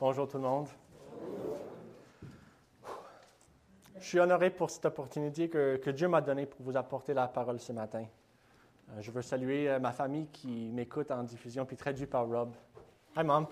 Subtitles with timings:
[0.00, 0.68] Bonjour tout le monde.
[3.98, 7.58] Je suis honoré pour cette opportunité que, Dieu m'a donnée pour vous apporter la parole
[7.58, 8.04] ce matin.
[8.90, 12.54] Euh, je veux saluer euh, ma famille qui m'écoute en diffusion puis traduit par Rob.
[13.16, 13.48] Hi, Mom.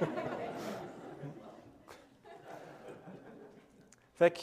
[4.14, 4.40] fait que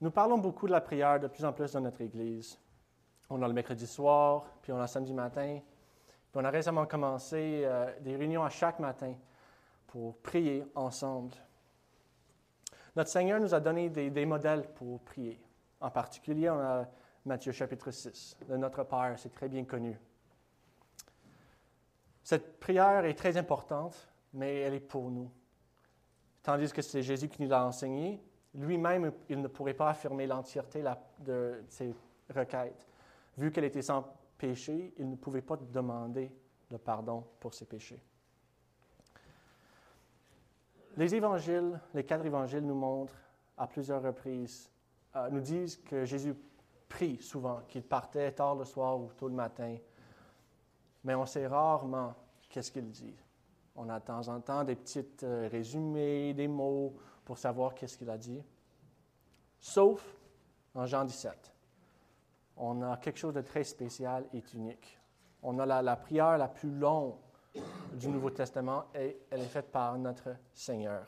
[0.00, 2.58] nous parlons beaucoup de la prière de plus en plus dans notre Église.
[3.30, 5.60] On a le mercredi soir, puis on a le samedi matin.
[6.32, 9.14] Puis on a récemment commencé euh, des réunions à chaque matin
[9.94, 11.36] pour prier ensemble.
[12.96, 15.40] Notre Seigneur nous a donné des, modèles pour prier.
[15.80, 16.88] En particulier, on a
[17.24, 19.96] Matthieu chapitre 6, de Notre Père, c'est très bien connu.
[22.24, 25.30] Cette prière est très importante, mais elle est pour nous.
[26.42, 28.20] Tandis que c'est Jésus qui nous l'a enseigné,
[28.52, 30.82] lui-même, il ne pourrait pas affirmer l'entièreté
[31.20, 31.94] de ses
[32.34, 32.88] requêtes.
[33.38, 36.32] Vu qu'elle était sans péché, il ne pouvait pas demander
[36.68, 38.02] le pardon pour ses péchés.
[40.96, 43.18] Les évangiles, les quatre évangiles nous montrent
[43.56, 44.70] à plusieurs reprises,
[45.16, 46.34] euh, nous disent que Jésus
[46.88, 49.76] prie souvent, qu'il partait tard le soir ou tôt le matin,
[51.02, 52.14] mais on sait rarement
[52.48, 53.16] qu'est-ce qu'il dit.
[53.74, 57.98] On a de temps en temps des petits euh, résumés, des mots pour savoir qu'est-ce
[57.98, 58.40] qu'il a dit.
[59.58, 60.16] Sauf
[60.74, 61.52] en Jean 17.
[62.56, 65.00] On a quelque chose de très spécial et unique.
[65.42, 67.16] On a la, la prière la plus longue
[67.92, 71.06] du Nouveau Testament et elle est faite par notre Seigneur.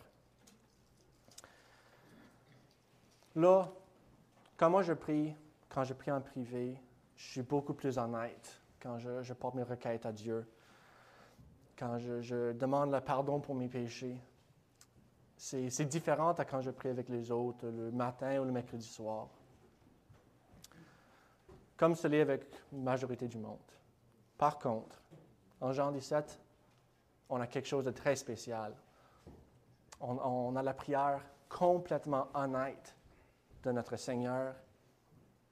[3.35, 3.71] Là,
[4.63, 5.35] moi je prie,
[5.69, 6.81] quand je prie en privé,
[7.17, 10.47] je suis beaucoup plus honnête quand je, porte mes requêtes à Dieu,
[11.77, 14.19] quand je, je, demande le pardon pour mes péchés.
[15.37, 19.29] C'est différent à quand je prie avec les autres le matin ou le mercredi soir.
[21.77, 23.59] Comme ce l'est avec la majorité du monde.
[24.39, 25.03] Par contre,
[25.61, 26.41] en Jean 17,
[27.29, 28.75] on a quelque chose de très spécial.
[30.01, 32.95] On, a la prière complètement honnête
[33.63, 34.55] de notre Seigneur.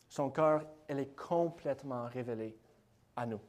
[0.09, 2.57] Son cœur, elle est complètement révélée
[3.17, 3.41] à nous.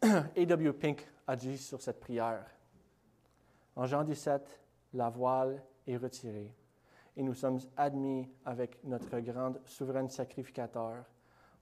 [0.02, 0.72] A.W.
[0.74, 2.46] Pink a dit sur cette prière,
[3.76, 4.60] en Jean 17,
[4.94, 6.54] la voile est retirée
[7.16, 11.04] et nous sommes admis avec notre grand souverain sacrificateur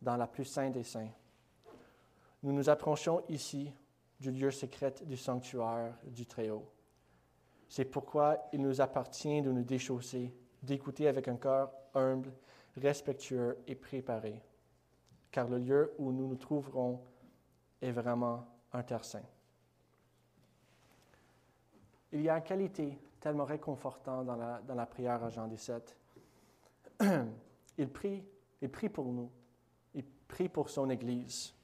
[0.00, 1.10] dans la plus sainte des saints.
[2.42, 3.72] Nous nous approchons ici
[4.18, 6.68] du lieu secret du sanctuaire du Très-Haut.
[7.68, 12.32] C'est pourquoi il nous appartient de nous déchausser, d'écouter avec un cœur humble,
[12.76, 14.42] respectueux et préparé,
[15.30, 17.00] car le lieu où nous nous trouverons
[17.80, 19.22] est vraiment un terre saint.
[22.12, 25.96] Il y a une qualité tellement réconfortante dans la, dans la prière à Jean 17.
[27.78, 28.24] il prie,
[28.60, 29.30] il prie pour nous.
[29.94, 31.54] Il prie pour son Église.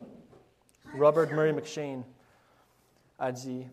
[0.94, 2.04] Robert Murray McShane
[3.18, 3.66] a dit,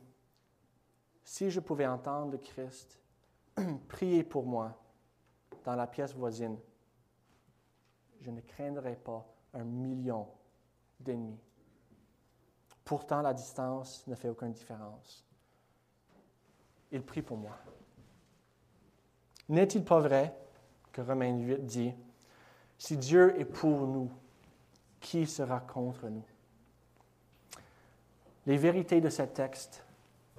[1.24, 3.00] si je pouvais entendre Christ
[3.88, 4.78] prier pour moi
[5.64, 6.58] dans la pièce voisine,
[8.22, 10.28] je ne craindrais pas un million
[11.00, 11.40] d'ennemis.
[12.84, 15.26] Pourtant, la distance ne fait aucune différence
[16.96, 17.58] il prie pour moi.
[19.50, 20.36] N'est-il pas vrai
[20.92, 21.94] que Romains 8 dit,
[22.78, 24.12] si Dieu est pour nous,
[25.00, 26.26] qui sera contre nous?
[28.46, 29.84] Les vérités de ce texte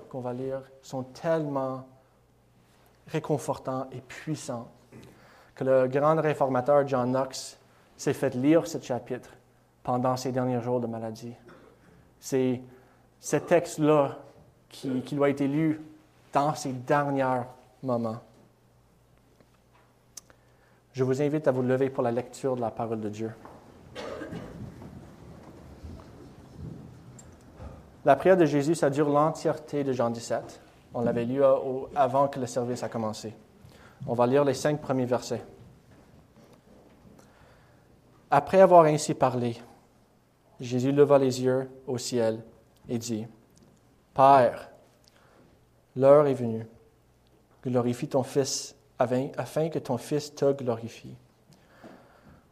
[0.08, 1.86] qu'on va lire sont tellement
[3.08, 4.68] réconfortants et puissants
[5.54, 7.58] que le grand réformateur John Knox
[7.96, 9.30] s'est fait lire ce chapitre
[9.82, 11.34] pendant ses derniers jours de maladie.
[12.20, 12.60] C'est
[13.20, 14.18] ce texte-là
[14.68, 15.80] qui, lui a été lu
[16.32, 17.42] dans ces derniers
[17.82, 18.20] moments.
[20.92, 23.32] Je vous invite à vous lever pour la lecture de la parole de Dieu.
[28.06, 30.60] La prière de Jésus, ça dure l'entièreté de Jean 17.
[30.94, 31.42] On l'avait lu
[31.96, 33.34] avant que le service a commencé.
[34.06, 35.42] On va lire les cinq premiers versets.
[38.30, 39.56] Après avoir ainsi parlé,
[40.60, 42.44] Jésus leva les yeux au ciel
[42.88, 43.26] et dit,
[44.14, 44.70] Père,
[45.96, 46.64] L'heure est venue.
[47.64, 51.16] Glorifie ton Fils afin que ton Fils te glorifie,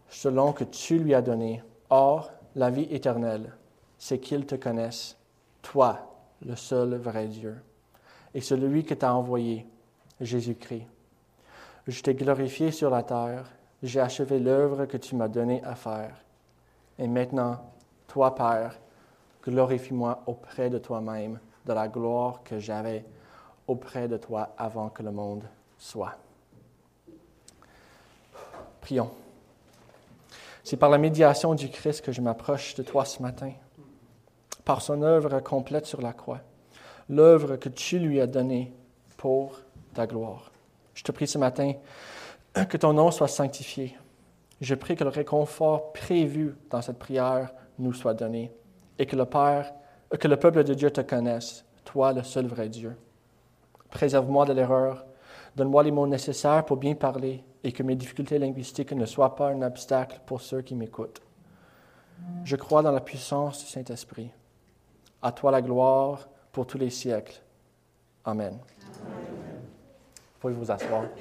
[0.09, 1.63] selon que tu lui as donné.
[1.91, 3.53] Or, la vie éternelle,
[3.99, 5.17] c'est qu'il te connaisse,
[5.65, 5.99] toi,
[6.45, 7.57] le seul vrai Dieu,
[8.35, 9.67] et celui que tu as envoyé,
[10.21, 10.87] Jésus-Christ.
[11.89, 13.51] Je t'ai glorifié sur la terre,
[13.83, 16.15] j'ai achevé l'œuvre que tu m'as donnée à faire.
[16.99, 17.59] Et maintenant,
[18.07, 18.79] toi, Père,
[19.43, 23.05] glorifie-moi auprès de toi-même de la gloire que j'avais
[23.67, 25.45] auprès de toi avant que le monde
[25.79, 26.17] soit.
[28.81, 29.11] Prions.
[30.63, 33.53] C'est par la médiation du Christ que je m'approche de toi ce matin,
[34.65, 36.41] par son œuvre complète sur la croix.
[37.09, 38.73] l'œuvre que tu lui as donnée
[39.19, 39.61] pour
[39.93, 40.51] ta gloire.
[40.95, 41.75] Je te prie ce matin
[42.69, 43.97] que ton nom soit sanctifié.
[44.61, 48.53] Je prie que le réconfort prévu dans cette prière nous soit donné
[48.99, 49.73] et que le Père,
[50.19, 52.97] que le peuple de Dieu te connaisse, toi le seul vrai Dieu.
[53.91, 55.05] Préserve-moi de l'erreur,
[55.57, 59.51] donne-moi les mots nécessaires pour bien parler et que mes difficultés linguistiques ne soient pas
[59.51, 61.23] un obstacle pour ceux qui m'écoutent.
[62.45, 64.31] Je crois dans la puissance du Saint-Esprit.
[65.25, 67.41] À toi la gloire pour tous les siècles.
[68.27, 68.59] Amen.
[68.93, 71.05] Vous pouvez vous asseoir?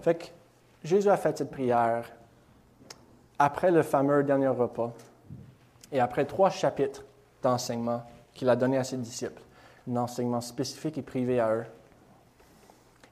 [0.00, 0.32] Fait
[0.82, 2.10] Jésus a fait cette prière
[3.38, 4.94] après le fameux dernier repas
[5.92, 7.04] et après trois chapitres
[7.42, 8.02] d'enseignement
[8.32, 9.42] qu'il a donné à ses disciples,
[9.88, 11.66] un enseignement spécifique et privé à eux.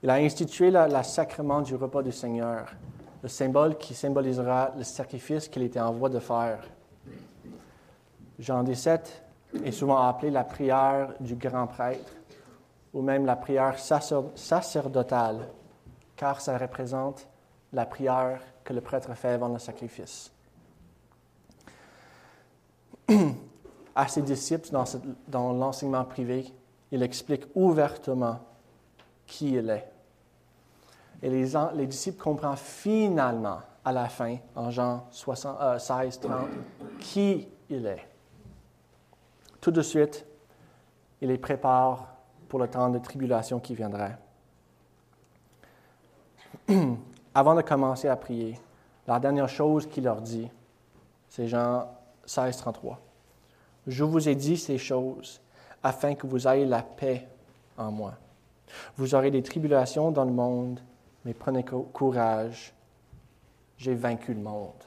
[0.03, 2.67] Il a institué le sacrement du repas du Seigneur,
[3.23, 6.61] le symbole qui symbolisera le sacrifice qu'il était en voie de faire.
[8.39, 9.23] Jean 17
[9.65, 12.13] est souvent appelé la prière du grand prêtre
[12.95, 15.49] ou même la prière sacerdotale,
[16.17, 17.27] car ça représente
[17.73, 20.31] la prière que le prêtre fait avant le sacrifice.
[23.99, 24.69] à ses disciples,
[25.27, 26.47] dans, l'enseignement privé,
[26.93, 28.39] il explique ouvertement
[29.27, 29.91] qui il est.
[31.21, 36.45] Et les, les disciples comprennent finalement, à la fin, en Jean 16, 30, euh,
[37.01, 38.07] qui il est.
[39.61, 40.25] Tout de suite,
[41.21, 42.07] il les prépare
[42.49, 44.17] pour le temps de tribulation qui viendrait.
[47.35, 48.61] Avant de commencer à prier,
[49.09, 50.49] la dernière chose qu'il leur dit,
[51.29, 51.89] c'est Jean
[52.27, 53.01] 16, 33.
[53.89, 55.41] Je vous ai dit ces choses
[55.83, 57.27] afin que vous ayez la paix
[57.79, 58.13] en moi.
[58.99, 60.79] Vous aurez des tribulations dans le monde,
[61.25, 62.75] mais prenez courage,
[63.79, 64.85] j'ai vaincu le monde.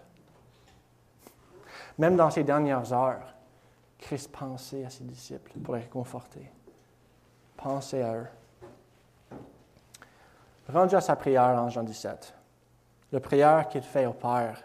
[1.98, 3.34] Même dans ces dernières heures,
[3.98, 6.52] Christ pensait à ses disciples pour les réconforter.
[7.58, 8.28] Pensez à eux.
[10.70, 12.36] Rendu à sa prière en Jean 17,
[13.12, 14.64] la prière qu'il fait au Père,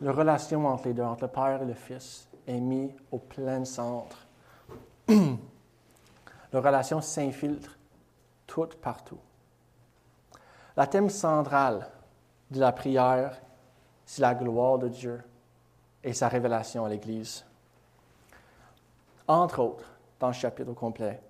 [0.00, 3.64] la relation entre les deux, entre le Père et le Fils, est mise au plein
[3.64, 4.26] centre.
[5.08, 7.78] la relation s'infiltre
[8.46, 9.18] tout partout.
[10.76, 11.88] La thème central
[12.50, 13.38] de la prière,
[14.06, 15.22] c'est la gloire de Dieu
[16.02, 17.44] et sa révélation à l'Église.
[19.26, 21.20] Entre autres, dans le chapitre complet,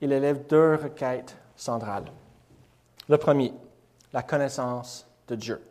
[0.00, 2.12] il élève deux requêtes centrales.
[3.08, 3.52] Le premier,
[4.12, 5.62] la connaissance de Dieu.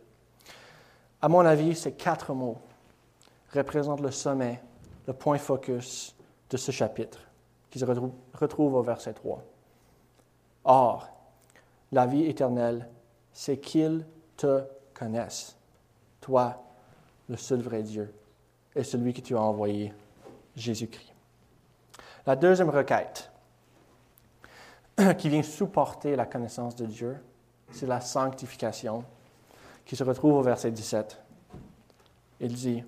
[1.21, 2.59] À mon avis, ces quatre mots
[3.57, 4.61] représentent le sommet,
[5.07, 6.15] le point focus
[6.49, 7.19] de ce chapitre,
[7.69, 9.43] qui se retrouve au verset 3.
[10.65, 11.09] Or,
[11.91, 12.89] la vie éternelle,
[13.31, 14.05] c'est qu'il
[14.37, 14.63] te
[14.93, 15.55] connaisse,
[16.21, 16.63] toi,
[17.29, 18.13] le seul vrai Dieu,
[18.75, 19.93] et celui que tu as envoyé,
[20.55, 21.13] Jésus-Christ.
[22.25, 23.31] La deuxième requête,
[25.17, 27.17] qui vient supporter la connaissance de Dieu,
[27.71, 29.03] c'est la sanctification,
[29.85, 31.21] qui se retrouve au verset 17.
[32.39, 32.83] Il dit,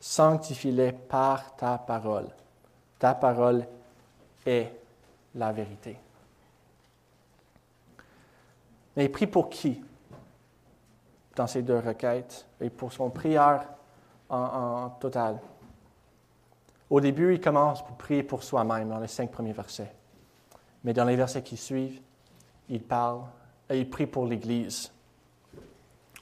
[0.00, 2.28] Sanctifie-les par ta parole.
[2.98, 3.66] Ta parole
[4.46, 4.72] est
[5.34, 5.98] la vérité.
[8.96, 9.82] Mais il prie pour qui
[11.36, 13.66] dans ces deux requêtes et pour son prière
[14.30, 15.38] en, total?
[16.88, 19.92] Au début, il commence pour prier pour soi-même dans les cinq premiers versets.
[20.82, 22.00] Mais dans les versets qui suivent,
[22.68, 23.20] il parle
[23.68, 24.90] et il prie pour l'Église.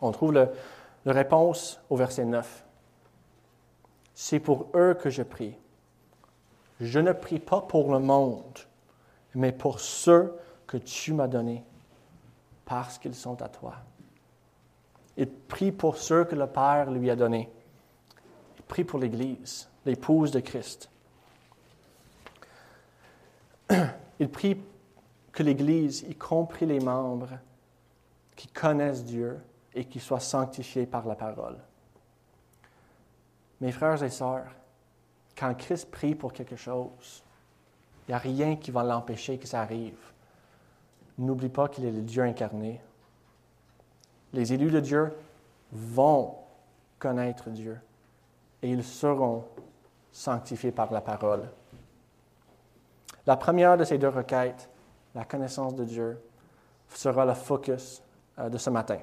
[0.01, 0.49] On trouve la
[1.07, 2.65] réponse au verset 9.
[4.21, 5.55] C'est pour eux que je prie.
[6.81, 8.59] Je ne prie pas pour le monde,
[9.37, 11.63] mais pour ceux que tu m'as donnés
[12.65, 13.77] parce qu'ils sont à toi.
[15.17, 17.49] Il prie pour ceux que le Père lui a donnés.
[18.57, 20.91] Il prie pour l'Église, l'épouse de Christ.
[24.19, 24.61] Il prie
[25.31, 27.39] que l'Église, y compris les membres
[28.35, 29.39] qui connaissent Dieu
[29.77, 31.59] et qui soient sanctifiés par la parole.
[33.61, 34.47] Mes frères et sœurs,
[35.37, 37.23] quand Christ prie pour quelque chose,
[38.07, 39.99] il n'y a rien qui va l'empêcher que ça arrive.
[41.19, 42.81] N'oublie pas qu'il est le Dieu incarné.
[44.33, 45.13] Les élus de Dieu
[45.73, 46.37] vont
[46.99, 47.79] connaître Dieu
[48.63, 49.45] et ils seront
[50.13, 51.49] sanctifiés par la parole.
[53.27, 54.69] La première de ces deux requêtes,
[55.15, 56.19] la connaissance de Dieu,
[56.89, 58.03] sera le focus
[58.39, 58.99] euh, de ce matin.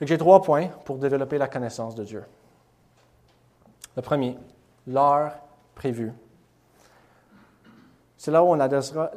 [0.00, 2.24] J'ai trois points pour développer la connaissance de Dieu.
[3.96, 4.36] Le premier,
[4.86, 5.32] l'heure
[5.74, 6.12] prévue.
[8.16, 9.10] C'est là où on adressera,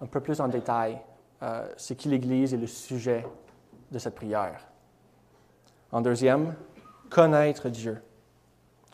[0.00, 0.98] un peu plus en détail
[1.42, 3.24] euh, ce qu'est l'Église et le sujet
[3.90, 4.66] de cette prière.
[5.92, 6.54] En deuxième,
[7.08, 8.02] connaître Dieu.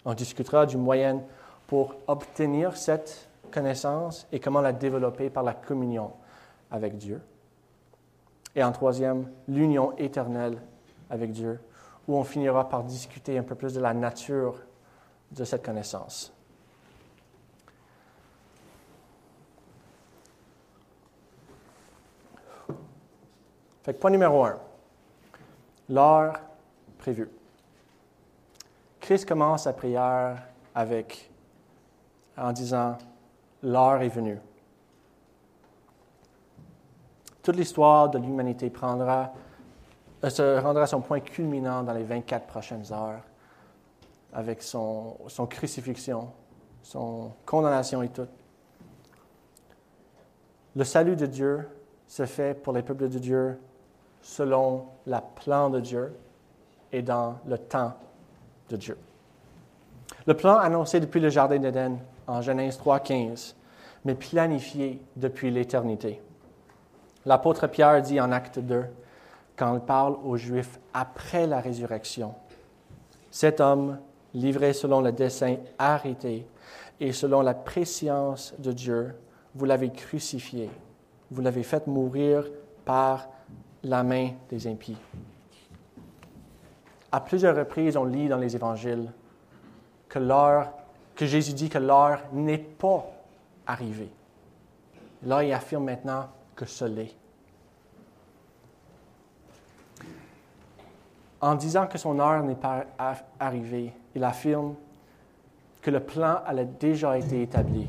[0.04, 1.22] On discutera du moyen
[1.66, 6.12] pour obtenir cette connaissance et comment la développer par la communion
[6.70, 7.20] avec Dieu.
[8.56, 10.60] Et en troisième, l'union éternelle
[11.10, 11.60] avec Dieu,
[12.06, 14.60] où on finira par discuter un peu plus de la nature
[15.32, 16.32] de cette connaissance.
[24.00, 24.58] Point numéro un,
[25.90, 26.40] l'heure
[26.98, 27.28] prévue.
[29.00, 30.42] Christ commence sa prière
[30.74, 31.30] avec,
[32.38, 32.96] en disant,
[33.62, 34.38] l'heure est venue.
[37.44, 39.30] Toute l'histoire de l'humanité prendra,
[40.24, 43.20] euh, se rendra à son point culminant dans les 24 prochaines heures,
[44.32, 46.30] avec son, son crucifixion,
[46.82, 48.26] son condamnation et tout.
[50.74, 51.68] Le salut de Dieu
[52.08, 53.60] se fait pour les peuples de Dieu
[54.22, 56.16] selon le plan de Dieu
[56.92, 57.92] et dans le temps
[58.70, 58.96] de Dieu.
[60.26, 63.54] Le plan annoncé depuis le Jardin d'Éden en Genèse 3.15,
[64.06, 66.22] mais planifié depuis l'éternité.
[67.26, 68.84] L'apôtre Pierre dit en acte 2,
[69.56, 72.34] quand il parle aux Juifs après la résurrection,
[73.30, 73.98] cet homme,
[74.34, 76.46] livré selon le dessein arrêté
[77.00, 79.14] et selon la préscience de Dieu,
[79.54, 80.68] vous l'avez crucifié,
[81.30, 82.44] vous l'avez fait mourir
[82.84, 83.28] par
[83.82, 84.96] la main des impies.
[87.12, 89.10] À plusieurs reprises, on lit dans les évangiles
[90.08, 90.18] que
[91.14, 93.06] que Jésus dit que l'heure n'est pas
[93.66, 94.10] arrivée.
[95.24, 96.64] Là, il affirme maintenant que.
[101.40, 102.86] En disant que son heure n'est pas
[103.38, 104.74] arrivée, il affirme
[105.82, 107.86] que le plan a déjà été établi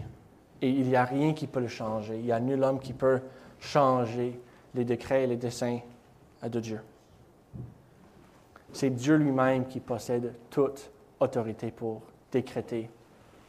[0.61, 2.17] et il n'y a rien qui peut le changer.
[2.17, 3.21] Il n'y a nul homme qui peut
[3.59, 4.39] changer
[4.73, 5.79] les décrets et les desseins
[6.43, 6.81] de Dieu.
[8.73, 12.89] C'est Dieu lui-même qui possède toute autorité pour décréter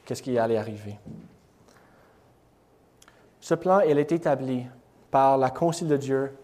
[0.05, 0.99] qu'est-ce qui allait arriver.
[3.41, 4.67] Ce plan, il est établi
[5.11, 6.37] par la Concile de Dieu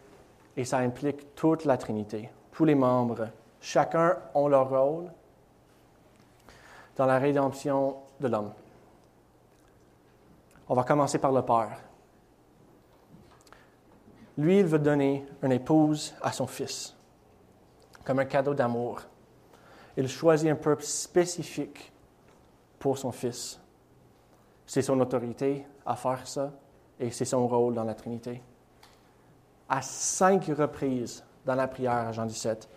[0.56, 3.28] et ça implique toute la Trinité, tous les membres.
[3.60, 5.10] Chacun ont leur rôle
[6.96, 8.52] dans la rédemption de l'homme.
[10.68, 11.78] On va commencer par le Père.
[14.38, 16.96] Lui, il veut donner une épouse à son fils,
[18.04, 19.02] comme un cadeau d'amour.
[19.96, 21.92] Il choisit un peuple spécifique
[22.78, 23.60] pour son fils.
[24.64, 26.50] C'est son autorité à faire ça
[26.98, 28.40] et c'est son rôle dans la Trinité.
[29.72, 32.68] À cinq reprises dans la prière à Jean 17,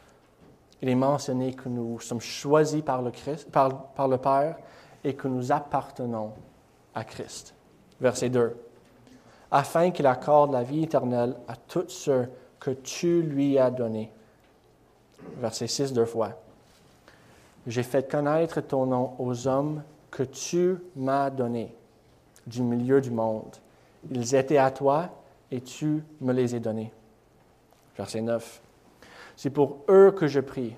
[0.82, 4.56] il est mentionné que nous sommes choisis par le, Christ, par, par le Père
[5.04, 6.32] et que nous appartenons
[6.94, 7.54] à Christ.
[8.00, 8.56] Verset 2
[9.52, 14.12] afin qu'il accorde la vie éternelle à tous ceux que tu lui as donnés.
[15.38, 16.32] Verset 6 deux fois.
[17.68, 21.74] J'ai fait connaître ton nom aux hommes que tu m'as donnés
[22.46, 23.56] du milieu du monde.
[24.12, 25.10] Ils étaient à toi
[25.56, 26.92] et tu me les as donnés.
[27.96, 28.62] Verset 9.
[29.38, 30.76] C'est pour eux que je prie.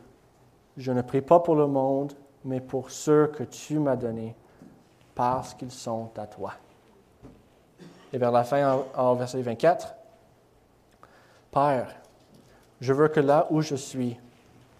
[0.78, 2.14] Je ne prie pas pour le monde,
[2.46, 4.36] mais pour ceux que tu m'as donnés,
[5.16, 6.54] parce qu'ils sont à toi.
[8.14, 9.96] Et vers la fin, en, verset 24,
[11.50, 11.96] Père,
[12.80, 14.16] je veux que là où je suis,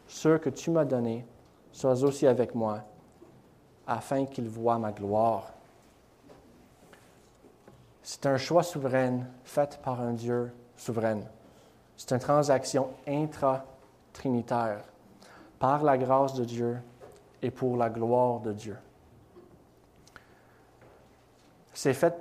[0.08, 1.26] ceux que tu m'as donnés
[1.72, 2.84] soient aussi avec moi,
[3.88, 5.52] afin qu'ils voient ma gloire.
[8.10, 11.20] C'est un choix souverain fait par un Dieu souverain.
[11.98, 14.80] C'est une transaction intra-trinitaire,
[15.60, 16.78] par la grâce de Dieu
[17.42, 18.78] et pour la gloire de Dieu.
[21.74, 22.16] C'est fait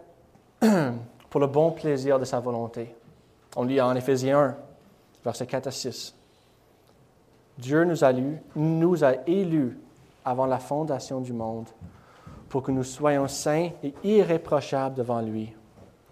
[1.31, 2.93] pour le bon plaisir de sa volonté.
[3.55, 4.57] On lit en Éphésiens 1,
[5.25, 6.17] versets 4 à 6.
[7.59, 8.13] Dieu nous a,
[8.57, 9.79] nous a élus
[10.25, 11.69] avant la fondation du monde
[12.49, 15.55] pour que nous soyons saints et irréprochables devant lui,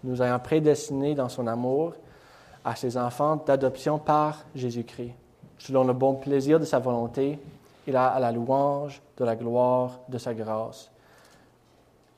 [0.05, 1.93] nous ayant prédestinés dans son amour
[2.63, 5.13] à ses enfants d'adoption par Jésus-Christ,
[5.57, 7.39] selon le bon plaisir de sa volonté
[7.87, 10.89] et à la louange de la gloire de sa grâce.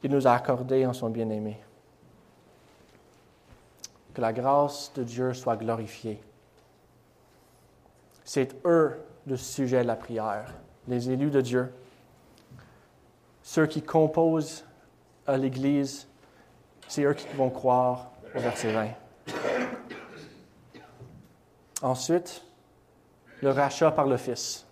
[0.04, 1.58] Il nous a accordé en son bien-aimé
[4.14, 6.20] que la grâce de Dieu soit glorifiée.
[8.24, 10.54] C'est eux le sujet de la prière,
[10.88, 11.72] les élus de Dieu,
[13.44, 14.66] ceux qui composent
[15.28, 16.07] l'Église,
[16.88, 18.88] c'est eux qui vont croire au verset 20.
[21.82, 22.44] Ensuite,
[23.42, 24.66] le rachat par le Fils.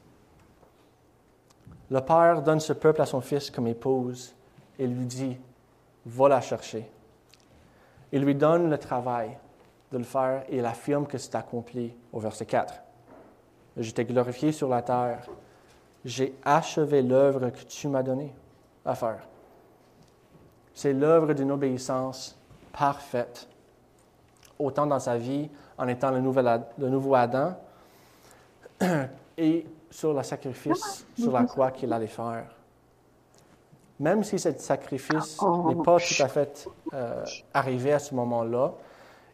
[1.91, 4.33] Le Père donne ce peuple à son Fils comme épouse
[4.79, 5.37] et lui dit,
[6.05, 6.89] va la chercher.
[8.11, 9.37] Il lui donne le travail
[9.91, 12.73] de le faire et il affirme que c'est accompli au verset 4.
[13.77, 15.27] Je t'ai glorifié sur la terre.
[16.03, 18.33] J'ai achevé l'œuvre que tu m'as donnée
[18.83, 19.27] à faire.
[20.75, 22.37] C'est l'œuvre d'une obéissance
[22.71, 23.47] parfaite,
[24.59, 26.19] autant dans sa vie en étant le,
[26.77, 27.55] le nouveau Adam
[29.37, 32.45] et sur le sacrifice sur la croix qu'il allait faire.
[33.99, 38.73] Même si ce sacrifice n'est pas tout à fait euh, arrivé à ce moment-là,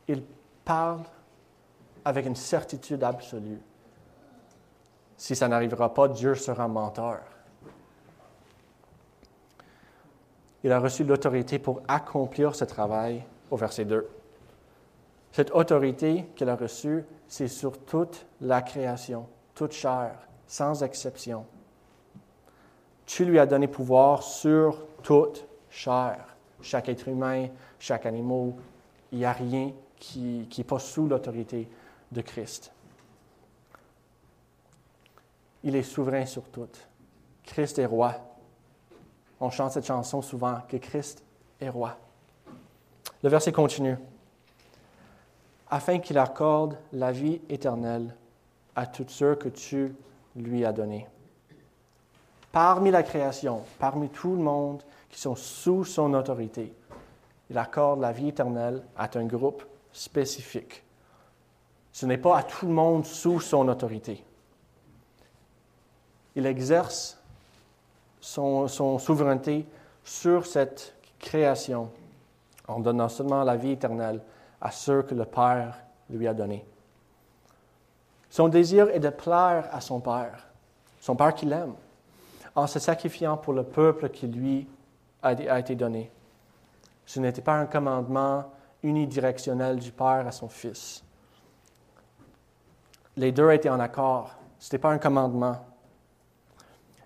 [0.08, 0.22] il
[0.64, 1.02] parle
[2.06, 3.60] avec une certitude absolue.
[5.18, 7.20] Si ça n'arrivera pas, Dieu sera menteur.
[10.64, 14.08] Il a reçu l'autorité pour accomplir ce travail au verset 2.
[15.32, 20.12] Cette autorité qu'il a reçue, c'est sur toute la création, toute chair,
[20.46, 21.46] sans exception.
[23.06, 27.48] Tu lui as donné pouvoir sur toute chair, chaque être humain,
[27.80, 28.54] chaque animal.
[29.12, 31.68] Il n'y a rien qui n'est pas sous l'autorité
[32.12, 32.72] de Christ.
[35.64, 36.68] Il est souverain sur tout.
[37.44, 38.16] Christ est roi.
[39.42, 41.24] On chante cette chanson souvent, que Christ
[41.60, 41.98] est roi.
[43.24, 43.98] Le verset continue.
[45.70, 48.16] Afin qu'il accorde la vie éternelle
[48.76, 49.96] à tous ceux que tu
[50.36, 51.08] lui as donnés.
[52.52, 56.74] Parmi la création, parmi tout le monde qui sont sous son autorité,
[57.50, 60.84] il accorde la vie éternelle à un groupe spécifique.
[61.92, 64.24] Ce n'est pas à tout le monde sous son autorité.
[66.36, 67.21] Il exerce
[68.22, 69.66] son, souveraineté
[70.04, 71.92] sur cette création
[72.68, 74.22] en donnant seulement la vie éternelle
[74.62, 75.78] à ceux que le Père
[76.10, 76.66] lui a donnés.
[78.30, 80.48] Son désir est de plaire à son Père,
[81.02, 81.74] son Père qu'il aime,
[82.56, 84.68] en se sacrifiant pour le peuple qui lui
[85.22, 86.10] a été donné.
[87.06, 88.46] Ce n'était pas un commandement
[88.84, 91.04] unidirectionnel du Père à son Fils.
[93.18, 94.36] Les deux étaient en accord.
[94.60, 95.58] Ce n'était pas un commandement.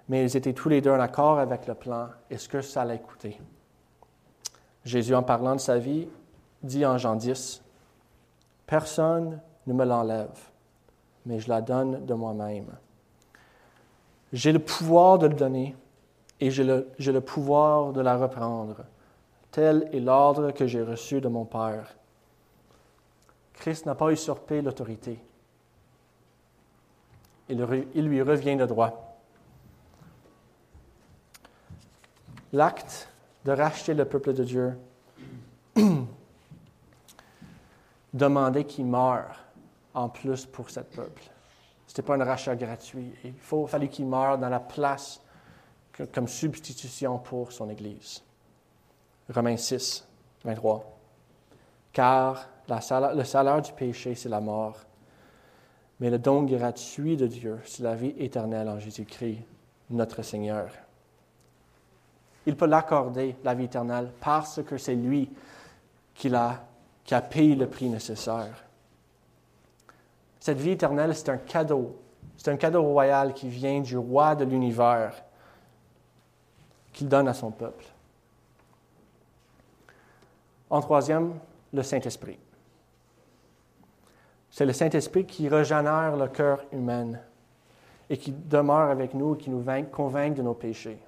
[0.07, 2.83] Mais ils étaient tous les deux en accord avec le plan et ce que ça
[2.83, 3.39] allait coûter.
[4.83, 6.07] Jésus, en parlant de sa vie,
[6.61, 7.63] dit en Jean 10,
[8.67, 10.39] Personne ne me l'enlève,
[11.25, 12.71] mais je la donne de moi-même.
[14.33, 15.75] J'ai le pouvoir de le donner
[16.39, 18.77] et j'ai le, le pouvoir de la reprendre.
[19.51, 21.95] Tel est l'ordre que j'ai reçu de mon Père.
[23.53, 25.19] Christ n'a pas usurpé l'autorité.
[27.47, 29.04] Il, il lui revient de droit.
[32.55, 33.09] L'acte
[33.43, 34.77] de racheter le peuple de Dieu
[38.13, 39.43] demandait qu'il meure
[39.93, 41.23] en plus pour ce peuple.
[41.85, 43.11] Ce n'était pas un rachat gratuit.
[43.25, 45.21] Il faut, fallait qu'il meure dans la place
[46.13, 48.23] comme substitution pour son Église.
[49.29, 50.07] Romains 6,
[50.45, 50.97] 23.
[51.91, 54.77] Car le salaire du péché, c'est la mort.
[55.99, 59.39] Mais le don gratuit de Dieu, c'est la vie éternelle en Jésus-Christ,
[59.89, 60.69] notre Seigneur.
[62.45, 65.31] Il peut l'accorder, la vie éternelle, parce que c'est lui
[66.13, 66.61] qui, a,
[67.21, 68.63] payé le prix nécessaire.
[70.39, 71.95] Cette vie éternelle, c'est un cadeau.
[72.37, 75.13] C'est un cadeau royal qui vient du roi de l'univers,
[76.93, 77.85] qu'il donne à son peuple.
[80.69, 81.33] En troisième,
[81.73, 82.37] le Saint-Esprit.
[84.49, 87.13] C'est le Saint-Esprit qui régénère le cœur humain
[88.09, 90.99] et qui demeure avec nous et qui nous convainc de nos péchés.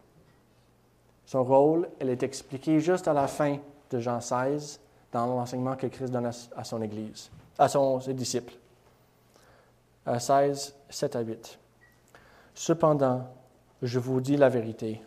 [1.28, 3.58] Son rôle, elle est expliquée juste à la fin
[3.92, 4.80] de Jean 16
[5.12, 8.54] dans l'enseignement que Christ donne à son Église, à son, ses disciples.
[10.08, 11.60] 16, 7 à 8.
[12.56, 13.28] Cependant,
[13.82, 15.02] je vous dis la vérité.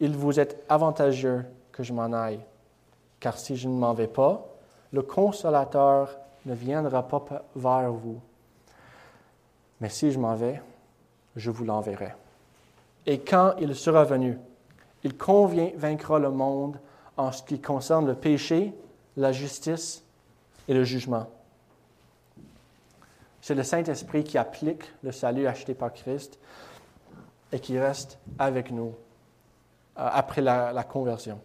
[0.00, 2.40] Il vous est avantageux que je m'en aille,
[3.20, 4.42] car si je ne m'en vais pas,
[4.90, 8.18] le consolateur ne viendra pas vers vous.
[9.82, 10.62] Mais si je m'en vais,
[11.36, 12.14] je vous l'enverrai.
[13.04, 14.38] Et quand il sera venu,
[15.04, 16.78] il convient vaincra le monde
[17.16, 18.74] en ce qui concerne le péché,
[19.16, 20.02] la justice
[20.68, 21.26] et le jugement.
[23.40, 26.38] C'est le Saint-Esprit qui applique le salut acheté par Christ
[27.52, 28.94] et qui reste avec nous
[29.98, 31.40] euh, après la, conversion.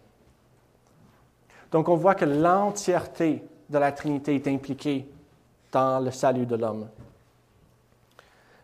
[1.72, 5.08] Donc on voit que l'entièreté de la Trinité est impliquée
[5.72, 6.88] dans le salut de l'homme.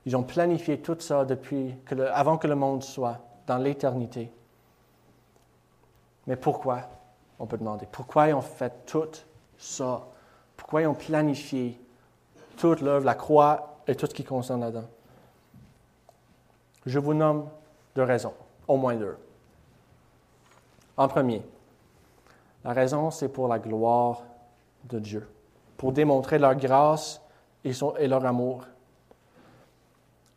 [0.04, 1.74] Ils ont planifié tout ça depuis
[2.12, 4.30] avant que le monde soit, dans l'éternité.
[6.26, 6.82] Mais pourquoi
[7.38, 7.86] On peut demander.
[7.90, 9.10] Pourquoi ils ont fait tout
[9.58, 10.06] ça?
[10.56, 11.80] Pourquoi ils ont planifié
[12.56, 14.88] toute l'œuvre, la croix et tout ce qui concerne là-dedans.
[16.86, 17.48] Je vous nomme
[17.94, 18.34] deux raisons,
[18.68, 19.16] au moins deux.
[20.96, 21.42] En premier,
[22.64, 24.22] La raison, c'est pour la gloire
[24.84, 25.28] de Dieu,
[25.76, 27.20] pour démontrer leur grâce
[27.64, 28.64] et, et leur amour.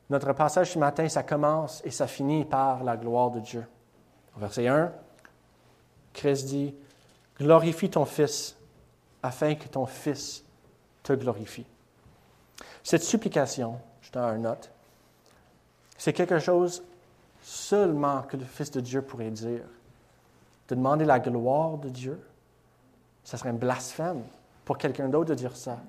[0.10, 3.68] Notre passage ce matin, ça commence et ça finit par la gloire de Dieu.
[4.38, 4.92] Verset 1,
[6.16, 6.74] Christ dit,
[7.38, 8.56] Glorifie ton Fils,
[9.22, 10.44] afin que ton Fils
[11.04, 11.66] te glorifie.
[12.84, 14.72] Cette supplication, je une note,
[15.98, 16.84] c'est quelque chose
[17.42, 19.64] seulement que le Fils de Dieu pourrait dire.
[20.68, 22.20] De demander la gloire de Dieu,
[23.24, 24.24] ça serait un blasphème
[24.64, 25.80] pour quelqu'un d'autre de dire ça.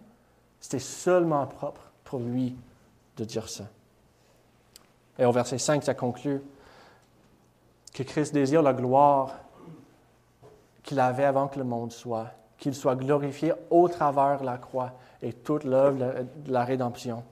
[0.61, 2.55] C'était seulement propre pour lui
[3.17, 3.65] de dire ça.
[5.19, 6.43] Et au verset 5, ça conclut
[7.95, 9.39] que Christ désire la gloire
[10.87, 14.93] qu'il avait avant que le monde soit, qu'il soit glorifié au travers de la croix
[15.21, 17.25] et toute l'œuvre de la rédemption.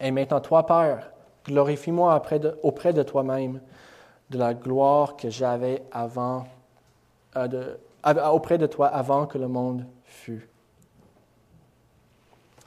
[0.00, 1.10] Et maintenant, toi, Père,
[1.44, 2.20] glorifie-moi
[2.62, 3.60] auprès de, toi-même
[4.30, 6.46] de la gloire que j'avais avant,
[7.36, 7.76] euh,
[8.32, 10.48] auprès de toi avant que le monde fût.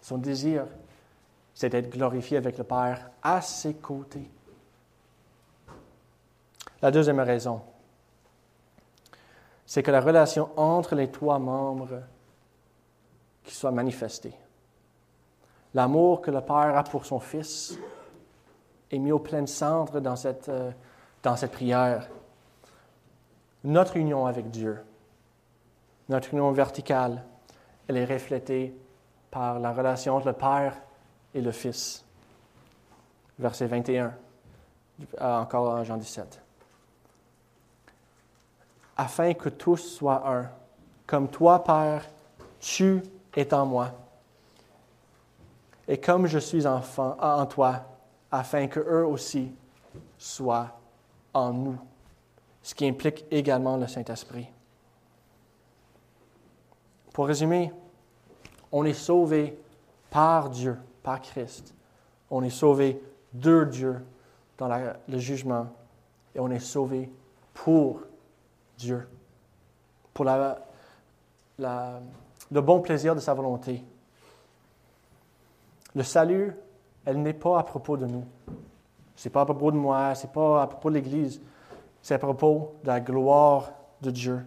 [0.01, 0.65] Son désir,
[1.55, 4.29] c'est d'être glorifié avec le Père à ses côtés.
[6.83, 7.61] La deuxième raison,
[9.67, 12.01] c'est que la relation entre les trois membres
[13.43, 14.33] qui soit manifestée.
[15.73, 17.77] L'amour que le Père a pour son Fils
[18.89, 20.71] est mis au plein centre dans cette, euh,
[21.21, 22.09] dans cette prière.
[23.65, 24.79] Notre union avec Dieu,
[26.07, 27.25] notre union verticale,
[27.89, 28.73] elle est reflétée
[29.29, 30.77] par la relation entre le Père
[31.33, 32.05] et le Fils.
[33.37, 34.13] Verset 21,
[35.21, 36.46] euh, encore en Jean 17.
[38.97, 40.49] Afin que tous soient un,
[41.05, 42.03] comme toi, Père,
[42.59, 43.01] tu
[43.35, 43.91] es en moi,
[45.87, 47.85] et comme je suis en toi,
[48.31, 49.51] afin que eux aussi
[50.17, 50.71] soient
[51.33, 51.77] en nous,
[52.61, 54.47] ce qui implique également le Saint-Esprit.
[57.13, 57.71] Pour résumer,
[58.71, 59.57] on est sauvé
[60.09, 61.73] par Dieu par Christ.
[62.29, 63.01] On est sauvé
[63.33, 64.05] de Dieu
[64.57, 64.67] dans
[65.07, 65.67] le jugement
[66.35, 67.09] et on est sauvé
[67.53, 68.01] pour
[68.77, 69.07] Dieu,
[70.13, 70.51] pour le
[72.61, 73.83] bon plaisir de sa volonté.
[75.95, 76.55] Le salut,
[77.05, 78.25] elle n'est pas à propos de nous.
[79.15, 81.41] Ce n'est pas à propos de moi, ce n'est pas à propos de l'Église,
[82.01, 84.45] c'est à propos de la gloire de Dieu.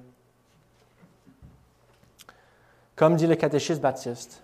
[2.95, 4.43] Comme dit le catéchisme baptiste,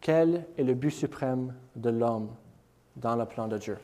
[0.00, 2.30] quel est le but suprême de l'homme
[2.96, 3.78] dans le plan de Dieu?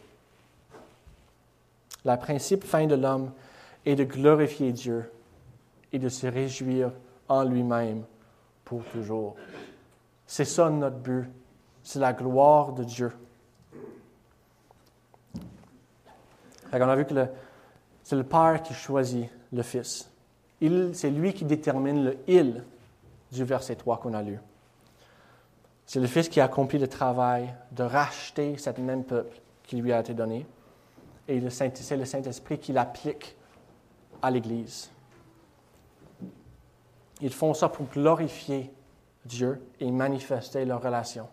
[2.04, 3.30] La principe fin de l'homme
[3.87, 5.11] est de glorifier Dieu
[5.93, 6.93] et de se réjouir
[7.29, 8.05] en lui-même
[8.64, 9.37] pour toujours.
[10.27, 11.31] C'est ça notre but,
[11.83, 13.12] c'est la gloire de Dieu.
[16.71, 17.14] On a vu que
[18.03, 20.11] c'est le Père qui choisit le Fils.
[20.93, 22.62] C'est lui qui détermine le il
[23.33, 24.38] du verset 3 qu'on a lu.
[25.87, 29.93] C'est le Fils qui a accompli le travail de racheter cet même peuple qui lui
[29.93, 30.45] a été donné.
[31.27, 33.35] Et c'est le Saint-Esprit qui l'applique
[34.22, 34.90] à l'Église.
[37.20, 38.72] Ils font ça pour glorifier
[39.24, 41.28] Dieu et manifester leur relation.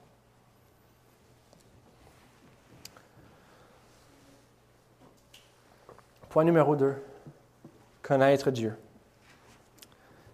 [6.29, 7.01] Point numéro 2,
[8.01, 8.77] connaître Dieu.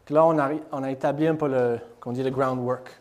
[0.09, 2.99] Là, on a, on a établi un peu le, qu'on dit le groundwork.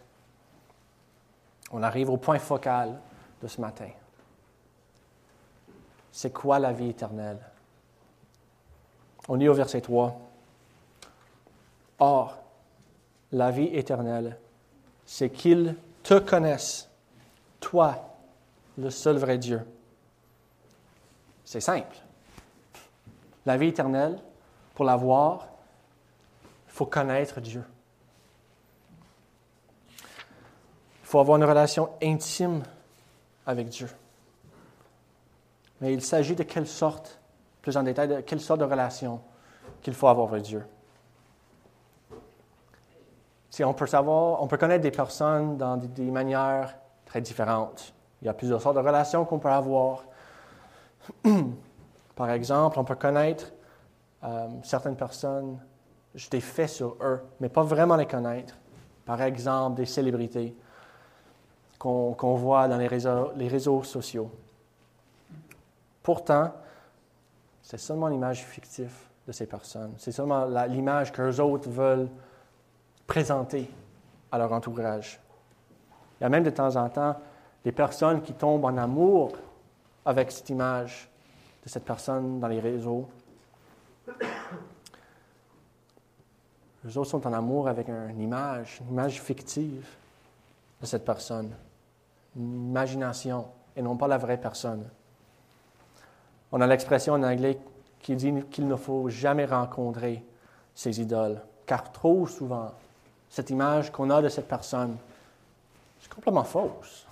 [1.72, 3.00] On arrive au point focal
[3.42, 3.90] de ce matin.
[6.12, 7.40] C'est quoi la vie éternelle?
[9.30, 10.20] On lit au verset 3.
[12.00, 12.36] Or,
[13.30, 14.36] la vie éternelle,
[15.06, 16.90] c'est qu'ils te connaissent,
[17.60, 18.16] toi,
[18.76, 19.60] le seul vrai Dieu.
[21.44, 21.96] C'est simple.
[23.46, 24.18] La vie éternelle,
[24.74, 25.46] pour l'avoir,
[26.66, 27.62] il faut connaître Dieu.
[29.92, 32.64] Il faut avoir une relation intime
[33.46, 33.90] avec Dieu.
[35.80, 37.19] Mais il s'agit de quelle sorte,
[37.70, 39.20] plus en détail, de quelle sorte de relation
[39.80, 40.64] qu'il faut avoir avec Dieu.
[43.62, 47.92] On peut savoir, on peut connaître des personnes dans des, manières très différentes.
[48.20, 50.04] Il y a plusieurs sortes de relations qu'on peut avoir.
[52.16, 53.52] Par exemple, on peut connaître
[54.24, 55.58] euh, certaines personnes,
[56.30, 58.54] des faits sur eux, mais pas vraiment les connaître.
[59.04, 60.56] Par exemple, des célébrités
[61.78, 64.30] qu'on voit dans les réseaux sociaux.
[66.02, 66.52] Pourtant,
[67.70, 68.92] c'est seulement l'image fictive
[69.28, 69.94] de ces personnes.
[69.96, 72.08] C'est seulement l'image qu'eux autres veulent
[73.06, 73.70] présenter
[74.32, 75.20] à leur entourage.
[76.18, 77.14] Il y a même de temps en temps
[77.64, 79.30] des personnes qui tombent en amour
[80.04, 81.08] avec cette image
[81.62, 83.08] de cette personne dans les réseaux.
[86.82, 89.86] Les autres sont en amour avec une image, une image fictive
[90.80, 91.54] de cette personne,
[92.34, 94.88] une imagination, et non pas la vraie personne.
[96.52, 97.58] On a l'expression en anglais
[98.00, 100.24] qui dit qu'il ne faut jamais rencontrer
[100.74, 102.72] ses idoles, car trop souvent,
[103.28, 104.96] cette image qu'on a de cette personne,
[106.00, 107.06] c'est complètement fausse.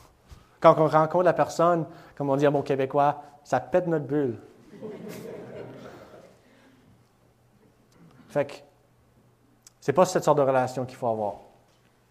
[0.60, 4.38] Quand on rencontre la personne, comme on dit à mon québécois, ça pète notre bulle.
[8.28, 8.54] fait que
[9.80, 11.36] c'est pas cette sorte de relation qu'il faut avoir.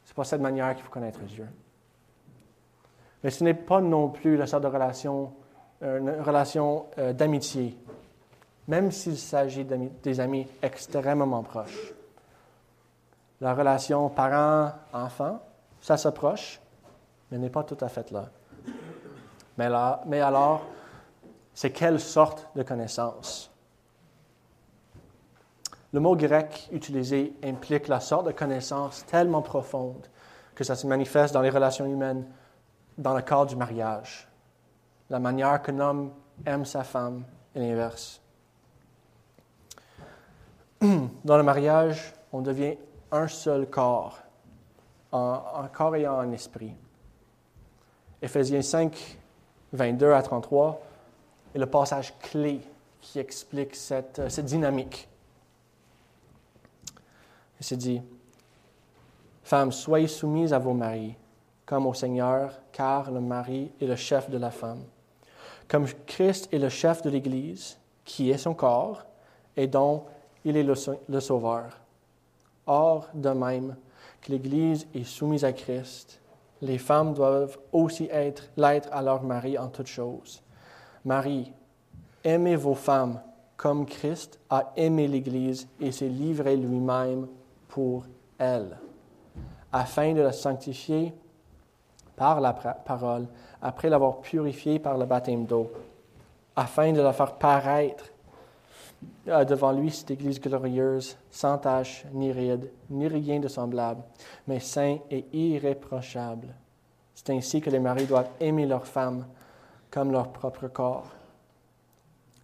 [0.06, 1.48] C'est pas cette manière qu'il faut connaître Dieu.
[3.24, 5.32] Mais ce n'est pas non plus la sorte de relation,
[5.82, 7.78] une relation euh, d'amitié,
[8.68, 11.94] même s'il s'agit des amis extrêmement proches.
[13.40, 15.40] La relation parent-enfant,
[15.80, 16.60] ça s'approche,
[17.32, 18.30] mais n'est pas tout à fait là.
[19.58, 20.66] Mais, là, mais alors,
[21.54, 23.52] c'est quelle sorte de connaissance?
[25.94, 30.08] Le mot grec utilisé implique la sorte de connaissance tellement profonde
[30.54, 32.26] que ça se manifeste dans les relations humaines
[32.98, 34.27] dans le cadre du mariage.
[35.10, 36.12] La manière qu'un homme
[36.46, 37.24] aime sa femme
[37.56, 38.22] et l'inverse.
[40.82, 42.78] Dans le mariage, on devient
[43.12, 44.20] un seul corps,
[45.12, 46.74] en, corps et en esprit.
[48.22, 49.20] Éphésiens 5,
[49.74, 50.82] 22 à 33
[51.56, 52.62] est le passage clé
[53.00, 55.08] qui explique cette, cette dynamique.
[57.60, 58.02] Il s'est dit,
[59.44, 61.16] Femmes, soyez soumises à vos maris,
[61.66, 64.84] comme au Seigneur, car le mari est le chef de la femme.
[65.68, 69.06] Comme Christ est le chef de l'Église, qui est son corps,
[69.56, 70.04] et dont
[70.46, 70.64] il est
[71.08, 71.78] le sauveur.
[72.66, 73.76] Or, de même
[74.22, 76.22] que l'Église est soumise à Christ,
[76.62, 80.42] les femmes doivent aussi être l'être à leur mari en toutes choses.
[81.06, 81.52] Marie,
[82.24, 83.22] aimez vos femmes
[83.56, 87.28] comme Christ a aimé l'Église et s'est livré lui-même
[87.68, 88.06] pour
[88.38, 88.78] elle,
[89.72, 91.14] afin de la sanctifier
[92.16, 93.28] par la parole,
[93.68, 95.70] après l'avoir purifiée par le baptême d'eau,
[96.56, 98.06] afin de la faire paraître
[99.28, 104.02] euh, devant lui cette Église glorieuse, sans tache, ni ride, ni rien de semblable,
[104.48, 106.48] mais saint et irréprochable.
[107.14, 109.26] C'est ainsi que les maris doivent aimer leur femme
[109.92, 111.12] comme leur propre corps.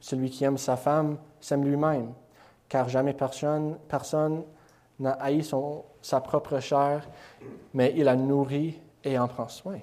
[0.02, 2.12] Celui qui aime sa femme s'aime lui-même,
[2.68, 4.44] car jamais personne, personne
[5.00, 7.08] n'a haï son, sa propre chair,
[7.74, 9.80] mais il la nourrit et en prend soin.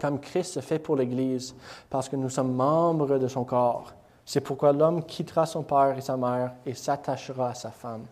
[0.00, 1.54] Comme Christ se fait pour l'Église,
[1.90, 3.92] parce que nous sommes membres de son corps.
[4.24, 8.04] C'est pourquoi l'homme quittera son père et sa mère et s'attachera à sa femme,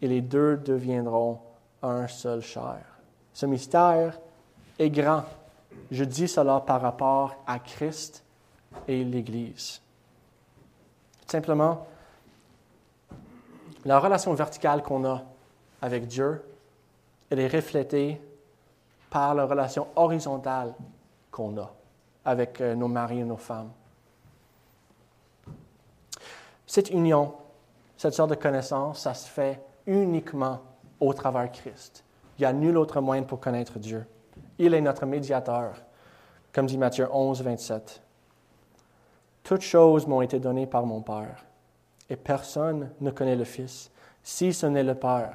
[0.00, 1.38] et les deux deviendront
[1.82, 2.80] un seul chair.
[3.34, 4.18] Ce mystère
[4.78, 5.24] est grand.
[5.90, 8.24] Je dis cela par rapport à Christ
[8.86, 9.80] et l'Église.
[11.26, 11.86] Simplement,
[13.84, 15.22] la relation verticale qu'on a
[15.82, 16.42] avec Dieu,
[17.30, 18.20] elle est reflétée
[19.08, 20.74] par la relation horizontale
[21.30, 21.72] qu'on a
[22.24, 23.70] avec euh, nos maris et nos femmes.
[26.66, 27.34] Cette union,
[27.96, 30.60] cette sorte de connaissance, ça se fait uniquement
[31.00, 32.04] au travers Christ.
[32.38, 34.06] Il n'y a nul autre moyen pour connaître Dieu.
[34.58, 35.74] Il est notre médiateur,
[36.52, 38.02] comme dit Matthieu 11, 27.
[39.42, 41.44] Toutes choses m'ont été données par mon Père,
[42.08, 43.90] et personne ne connaît le Fils,
[44.22, 45.32] si ce n'est le Père.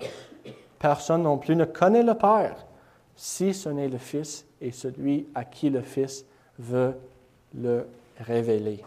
[0.80, 2.66] Personne non plus ne connaît le Père,
[3.16, 6.26] si ce n'est le Fils et celui à qui le Fils
[6.60, 6.96] veut
[7.54, 7.88] le
[8.20, 8.84] révéler.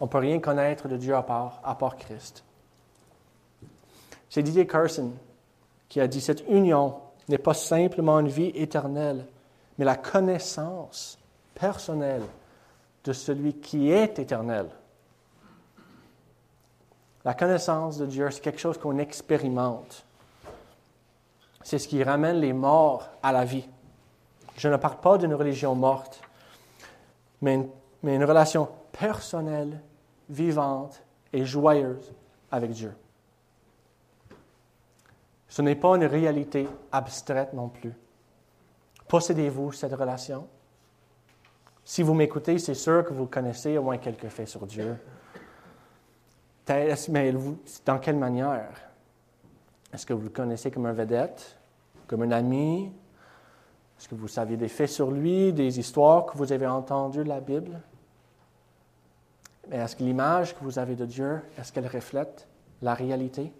[0.00, 2.44] On ne peut rien connaître de Dieu à part, à part Christ.
[4.30, 5.12] C'est Didier Carson
[5.88, 6.96] qui a dit cette union
[7.28, 9.26] n'est pas simplement une vie éternelle,
[9.76, 11.18] mais la connaissance
[11.54, 12.22] personnelle
[13.04, 14.68] de celui qui est éternel.
[17.24, 20.04] La connaissance de Dieu, c'est quelque chose qu'on expérimente.
[21.68, 23.68] C'est ce qui ramène les morts à la vie.
[24.56, 26.22] Je ne parle pas d'une religion morte,
[27.42, 27.60] mais
[28.02, 29.78] une, relation personnelle
[30.30, 32.10] vivante et joyeuse
[32.50, 32.94] avec Dieu.
[35.46, 37.92] Ce n'est pas une réalité abstraite non plus.
[39.06, 40.48] Possédez-vous cette relation?
[41.84, 44.96] Si vous m'écoutez, c'est sûr que vous connaissez au moins quelques faits sur Dieu.
[47.10, 47.34] Mais
[47.84, 48.88] dans quelle manière?
[49.92, 51.57] Est-ce que vous le connaissez comme un vedette,
[52.08, 52.90] comme un ami?
[53.98, 57.28] Est-ce que vous saviez des faits sur lui, des histoires que vous avez entendues de
[57.28, 57.80] la Bible?
[59.68, 62.48] Mais est-ce que l'image que vous avez de Dieu, est-ce qu'elle reflète
[62.80, 63.52] la réalité?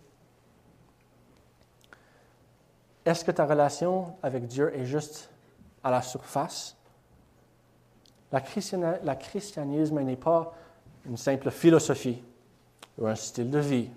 [3.05, 5.31] Est-ce que ta relation avec Dieu est juste
[5.85, 6.77] à la surface?
[8.31, 10.55] La, christianisme n'est pas
[11.07, 12.23] une simple philosophie
[12.99, 13.91] ou un style de vie.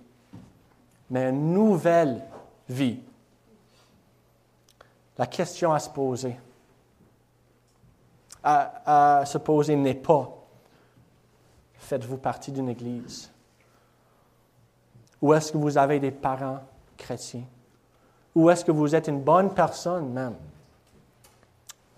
[1.10, 2.24] mais une nouvelle
[2.70, 3.00] vie.
[5.22, 6.36] La question à se poser,
[8.44, 10.28] à, se poser n'est pas
[11.76, 13.30] faites-vous partie d'une église?
[15.22, 16.62] Ou est-ce que vous avez des parents
[16.98, 17.44] chrétiens?
[18.34, 20.38] Ou est-ce que vous êtes une bonne personne même?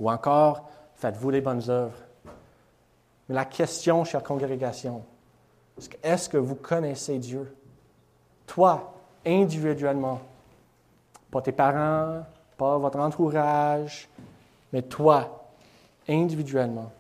[0.02, 2.00] Ou encore, faites-vous les bonnes œuvres?
[3.30, 5.02] Mais la question, chère congrégation,
[6.04, 7.56] est-ce que vous connaissez Dieu?
[8.48, 8.94] Toi,
[9.26, 10.20] individuellement,
[11.32, 12.26] pas tes parents,
[12.58, 14.08] pas votre entourage,
[14.72, 15.50] mais toi,
[16.08, 16.92] individuellement,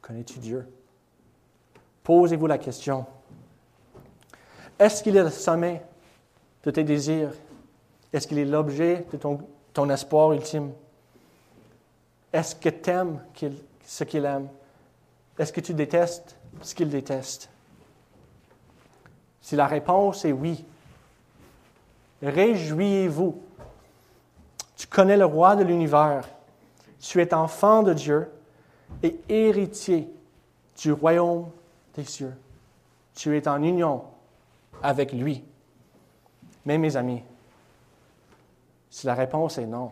[0.00, 0.68] connais-tu Dieu?
[2.04, 3.06] Posez-vous la question.
[4.78, 5.82] Est-ce qu'il est le sommet
[6.64, 7.32] de tes désirs?
[8.12, 9.40] Est-ce qu'il est l'objet de ton,
[9.74, 10.72] ton, espoir ultime?
[12.32, 13.20] Est-ce que tu aimes
[13.84, 14.48] ce qu'il aime?
[15.38, 17.50] Est-ce que tu détestes ce qu'il déteste?
[19.42, 20.64] Si la réponse est oui,
[22.22, 23.42] réjouissez-vous.
[24.78, 26.26] Tu connais le roi de l'univers.
[27.00, 28.30] Tu es enfant de Dieu
[29.02, 30.08] et héritier
[30.80, 31.50] du royaume
[31.94, 32.34] des cieux.
[33.14, 34.04] Tu es en union
[34.80, 35.44] avec lui.
[36.64, 37.22] Mais mes amis,
[38.88, 39.90] si la réponse est non,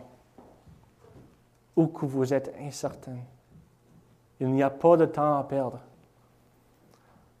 [1.75, 3.17] ou que vous êtes incertain,
[4.39, 5.79] il n'y a pas de temps à perdre.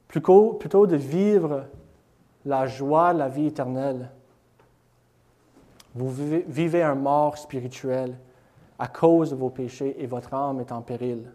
[0.09, 1.65] Plutôt, plutôt de vivre
[2.45, 4.09] la joie de la vie éternelle,
[5.97, 8.15] vous vivez un mort spirituel
[8.77, 11.31] à cause de vos péchés et votre âme est en péril.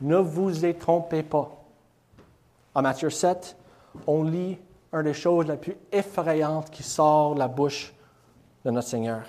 [0.00, 1.50] Ne vous y trompez pas.
[2.74, 3.56] En Matthieu 7,
[4.06, 4.58] on lit
[4.92, 7.92] une des choses les plus effrayantes qui sort de la bouche
[8.64, 9.22] de notre Seigneur.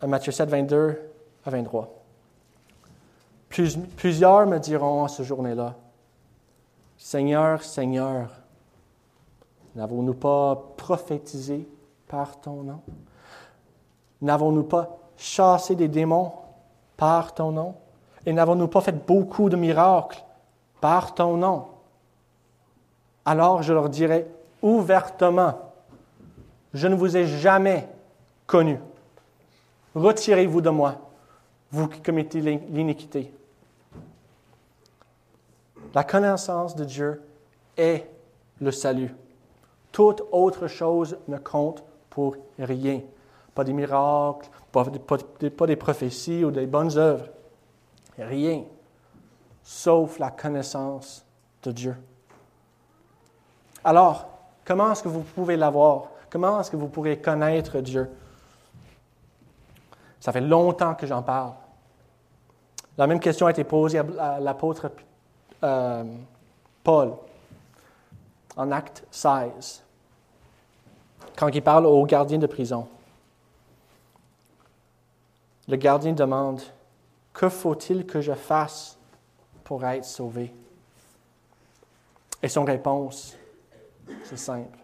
[0.00, 1.10] En Matthieu 7, 22
[1.44, 2.04] à 23.
[3.96, 5.74] plusieurs me diront à ce journée-là,
[6.96, 8.30] Seigneur, Seigneur,
[9.74, 11.68] n'avons-nous pas prophétisé
[12.08, 12.80] par ton nom?
[14.20, 16.32] N'avons-nous pas chassé des démons
[16.96, 17.74] par ton nom?
[18.26, 20.24] Et n'avons-nous pas fait beaucoup de miracles
[20.80, 21.66] par ton nom?
[23.24, 24.26] Alors je leur dirai
[24.62, 25.54] ouvertement,
[26.74, 27.88] je ne vous ai jamais
[28.46, 28.80] connu.
[29.94, 30.96] Retirez-vous de moi,
[31.70, 33.32] vous qui commettez l'iniquité.
[35.94, 37.22] La connaissance de Dieu
[37.76, 38.06] est
[38.60, 39.14] le salut.
[39.98, 43.00] Toute autre chose ne compte pour rien.
[43.52, 44.86] Pas des miracles, pas,
[45.66, 47.26] des prophéties ou des bonnes œuvres.
[48.16, 48.62] Rien.
[49.60, 51.26] Sauf la connaissance
[51.64, 51.96] de Dieu.
[53.82, 54.28] Alors,
[54.64, 56.04] comment est-ce que vous pouvez l'avoir?
[56.30, 58.08] Comment est-ce que vous pourrez connaître Dieu?
[60.20, 61.54] Ça fait longtemps que j'en parle.
[62.96, 64.92] La même question a été posée à l'apôtre
[65.64, 66.04] euh,
[66.84, 67.14] Paul
[68.56, 69.82] en acte 16,
[71.38, 72.88] quand il parle au gardien de prison.
[75.68, 76.60] Le gardien demande,
[77.32, 78.98] Que faut-il que je fasse
[79.62, 80.52] pour être sauvé?
[82.42, 83.36] Et son réponse,
[84.24, 84.76] c'est simple.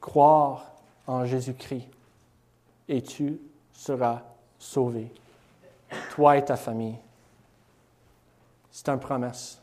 [0.00, 0.66] Croire
[1.08, 1.88] en Jésus-Christ
[2.88, 3.40] et tu
[3.72, 4.20] seras
[4.60, 5.12] sauvé,
[6.14, 6.98] toi et ta famille.
[8.70, 9.60] C'est une promesse.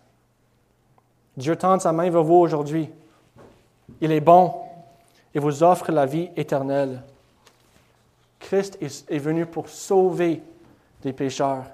[1.38, 2.90] Dieu tend sa main vers vous aujourd'hui.
[4.02, 4.67] Il est bon
[5.38, 7.04] et vous offre la vie éternelle.
[8.40, 10.42] Christ est venu pour sauver
[11.04, 11.68] des pécheurs.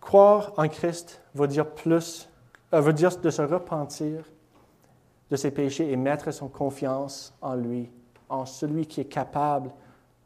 [0.00, 2.30] Croire en Christ veut dire plus,
[2.72, 4.24] euh, veut dire de se repentir
[5.30, 7.90] de ses péchés et mettre son confiance en lui,
[8.30, 9.70] en celui qui est capable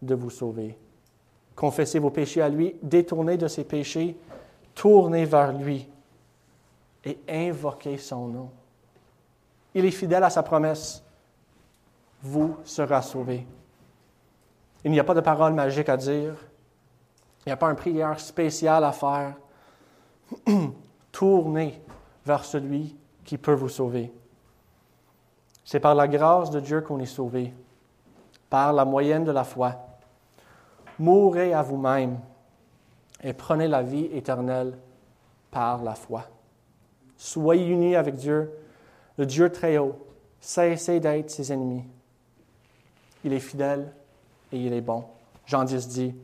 [0.00, 0.79] de vous sauver.
[1.57, 4.16] Confessez vos péchés à lui, détournez de ses péchés,
[4.72, 5.88] tournez vers lui
[7.05, 8.50] et invoquez son nom.
[9.74, 11.02] Il est fidèle à sa promesse.
[12.22, 13.46] Vous serez sauvés.
[14.84, 16.34] Il n'y a pas de parole magique à dire.
[17.40, 19.34] Il n'y a pas une prière spéciale à faire.
[21.12, 21.82] Tournez
[22.24, 24.12] vers celui qui peut vous sauver.
[25.64, 27.55] C'est par la grâce de Dieu qu'on est sauvé,
[28.49, 29.90] par la moyenne de la foi
[31.01, 32.18] mourrez à vous-même
[33.22, 34.74] et prenez la vie éternelle
[35.51, 36.24] par la foi.
[37.16, 38.53] Soyez unis avec Dieu,
[39.20, 39.98] le Dieu très haut.
[40.40, 41.84] Cessez d'être ses ennemis.
[43.22, 43.92] Il est fidèle
[44.50, 45.04] et il est bon.
[45.44, 46.14] Jean 10 dit,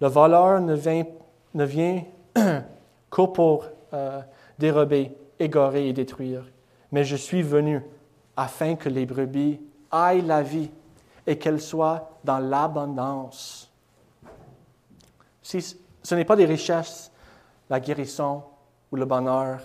[0.00, 1.04] le voleur ne vient,
[1.54, 2.00] ne
[3.10, 4.20] qu'au pour euh,
[4.60, 6.44] dérober, égarer et détruire.
[6.92, 7.82] Mais je suis venu
[8.36, 10.70] afin que les brebis aillent la vie
[11.26, 13.72] et qu'elles soient dans l'abondance.
[15.42, 17.10] Si ce n'est pas des richesses,
[17.68, 18.44] la guérison
[18.92, 19.58] ou le bonheur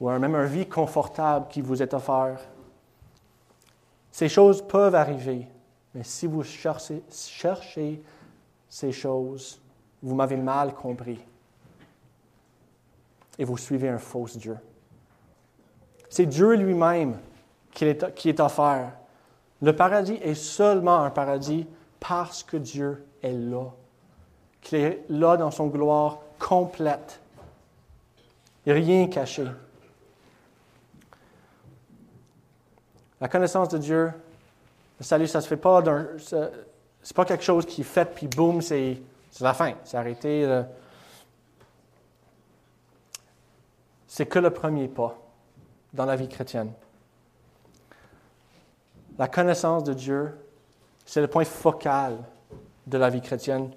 [0.00, 2.48] ou même une vie confortable qui vous est offerte.
[4.10, 5.46] Ces choses peuvent arriver,
[5.94, 8.02] mais si vous cherchez,
[8.68, 9.60] ces choses,
[10.02, 11.20] vous m'avez mal compris
[13.38, 14.56] et vous suivez un faux Dieu.
[16.08, 17.18] C'est Dieu lui-même
[17.72, 18.92] qui est, qui est offert.
[19.62, 21.66] Le paradis est seulement un paradis
[21.98, 23.66] parce que Dieu est là,
[24.60, 27.20] qu'il est là dans son gloire complète.
[28.66, 29.46] Rien caché.
[33.24, 34.12] La connaissance de Dieu,
[34.98, 36.08] le salut, ça se fait pas d'un.
[36.18, 39.00] C'est pas quelque chose qui est fait, puis boum, c'est
[39.40, 39.72] la fin.
[39.84, 40.46] C'est arrêté.
[44.06, 45.16] C'est que le premier pas
[45.94, 46.70] dans la vie chrétienne.
[49.16, 50.38] La connaissance de Dieu,
[51.06, 52.18] c'est le point focal
[52.86, 53.70] de la vie chrétienne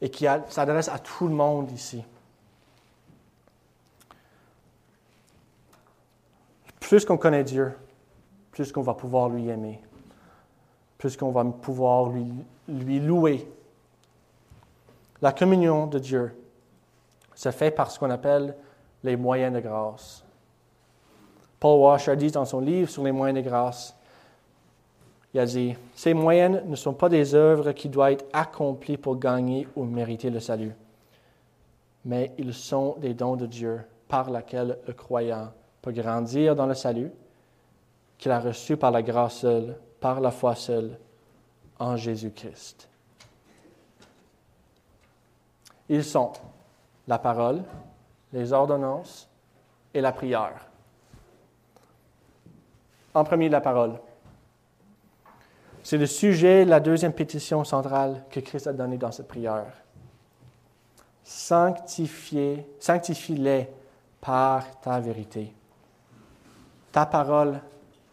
[0.00, 2.02] et qui s'adresse à tout le monde ici.
[6.80, 7.74] Plus qu'on connaît Dieu,
[8.60, 9.80] plus qu'on va pouvoir lui aimer,
[10.98, 12.26] plus qu'on va pouvoir lui,
[12.68, 13.50] lui louer.
[15.22, 16.38] La communion de Dieu
[17.34, 18.54] se fait par ce qu'on appelle
[19.02, 20.22] les moyens de grâce.
[21.58, 23.96] Paul Washer dit dans son livre sur les moyens de grâce,
[25.32, 29.18] il a dit, ces moyens ne sont pas des œuvres qui doivent être accomplies pour
[29.18, 30.74] gagner ou mériter le salut,
[32.04, 35.48] mais ils sont des dons de Dieu par lesquels le croyant
[35.80, 37.10] peut grandir dans le salut
[38.20, 40.98] qu'il a reçu par la grâce seule, par la foi seule,
[41.78, 42.86] en Jésus-Christ.
[45.88, 46.32] Ils sont
[47.08, 47.62] la parole,
[48.34, 49.26] les ordonnances
[49.94, 50.68] et la prière.
[53.14, 53.98] En premier, la parole.
[55.82, 59.72] C'est le sujet, la deuxième pétition centrale que Christ a donnée dans cette prière.
[61.24, 63.66] Sanctifiez, sanctifie-les
[64.20, 65.54] par ta vérité.
[66.92, 67.60] Ta parole,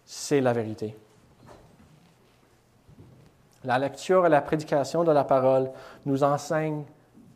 [0.07, 0.97] c'est la vérité.
[3.65, 5.69] La lecture et la prédication de la parole
[6.05, 6.85] nous enseignent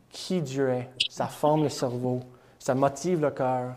[0.09, 0.89] qui Dieu est.
[1.09, 2.21] Ça forme le cerveau,
[2.57, 3.75] ça motive le cœur.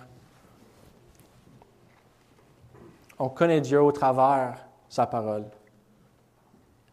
[3.18, 5.44] On connaît Dieu au travers sa parole.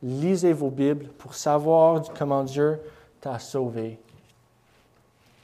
[0.02, 2.82] Lisez vos Bibles pour savoir comment Dieu
[3.20, 4.00] t'a sauvé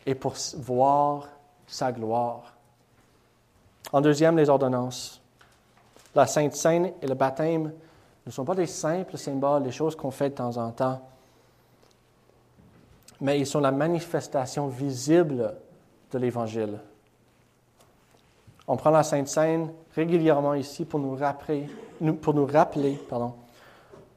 [0.08, 1.28] et pour voir
[1.68, 2.56] sa gloire.
[3.92, 5.22] En deuxième, les ordonnances.
[6.18, 7.72] La Sainte Seine et le baptême
[8.26, 11.00] ne sont pas des simples symboles, des choses qu'on fait de temps en temps,
[13.22, 15.54] mais ils sont la manifestation visible
[16.12, 16.80] de l'Évangile.
[18.68, 21.70] On prend la Sainte Seine régulièrement ici pour nous rappeler,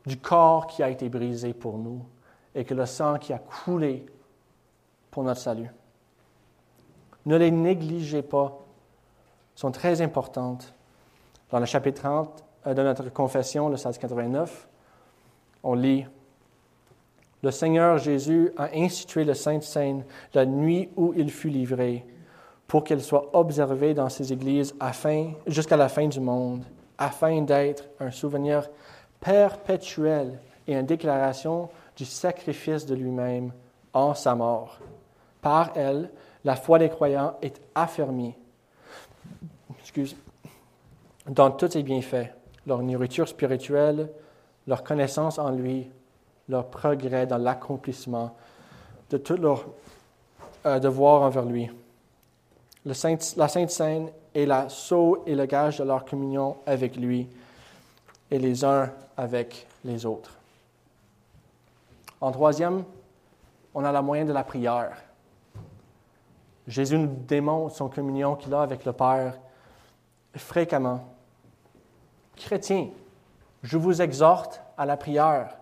[0.07, 2.01] du corps qui a été brisé pour nous
[2.55, 4.07] et que le sang qui a coulé
[5.11, 5.71] pour notre salut.
[7.27, 8.59] Ne les négligez pas,
[9.55, 10.73] sont très importantes.
[11.51, 14.69] Dans le chapitre 30 euh, de notre confession, le 1689,
[15.65, 16.07] on lit
[17.43, 22.07] Le Seigneur Jésus a institué le Sainte Seine la nuit où il fut livré,
[22.69, 24.75] pour qu'elle soit observée dans ses églises
[25.47, 26.65] jusqu'à la fin du monde,
[26.99, 28.69] afin d'être un souvenir
[29.19, 30.39] perpétuel
[30.69, 33.53] et une déclaration du sacrifice de lui-même
[33.93, 34.79] en sa mort.
[35.43, 36.11] Par elle,
[36.45, 38.37] la foi des croyants est affermie.
[39.81, 40.15] Excuse
[41.31, 42.35] dans tous ses bienfaits,
[42.67, 44.11] leur nourriture spirituelle,
[44.67, 45.89] leur connaissance en lui,
[46.49, 48.35] leur progrès dans l'accomplissement
[49.11, 49.65] de tous leurs
[50.67, 51.71] euh, devoirs envers lui.
[52.85, 57.29] la Sainte Seine est la sceau et le gage de leur communion avec lui
[58.29, 60.37] et les uns avec les autres.
[62.21, 62.85] En troisième,
[63.73, 64.97] on a la moyen de la prière.
[66.67, 69.39] Jésus nous démontre son communion qu'il a avec le Père
[70.35, 71.10] fréquemment.
[72.41, 72.89] Chrétiens,
[73.63, 75.57] je vous exhorte à la prière.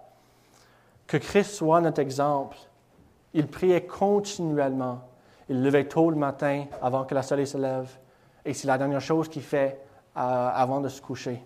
[1.07, 2.57] Que Christ soit notre exemple.
[3.35, 5.01] Il priait continuellement.
[5.49, 7.91] Il levait tôt le matin avant que la soleil se lève.
[8.45, 9.81] Et c'est la dernière chose qu'il fait
[10.17, 11.43] euh, avant de se coucher.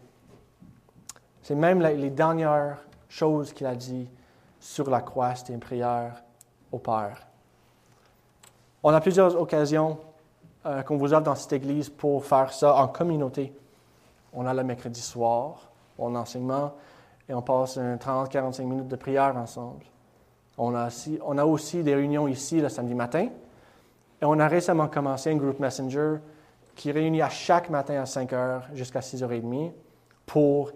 [1.40, 2.78] C'est même les dernières
[3.08, 4.08] choses qu'il a dit
[4.60, 6.22] sur la croix, c'était une prière
[6.70, 7.26] au Père.
[8.82, 9.98] On a plusieurs occasions
[10.66, 13.52] euh, qu'on vous offre dans cette église pour faire ça en communauté.
[14.32, 16.72] On a le mercredi soir, on enseignement,
[17.28, 19.84] et on passe 30-45 minutes de prière ensemble.
[20.58, 20.86] On a,
[21.44, 23.28] aussi, a des réunions ici le samedi matin.
[24.20, 26.16] Et on a récemment commencé un groupe Messenger
[26.74, 29.72] qui réunit à chaque matin à 5 heures jusqu'à 6h30
[30.26, 30.72] pour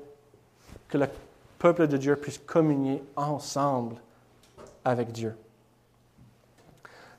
[0.88, 1.09] que le
[1.59, 3.96] peuple de Dieu puisse communier ensemble
[4.84, 5.36] avec Dieu.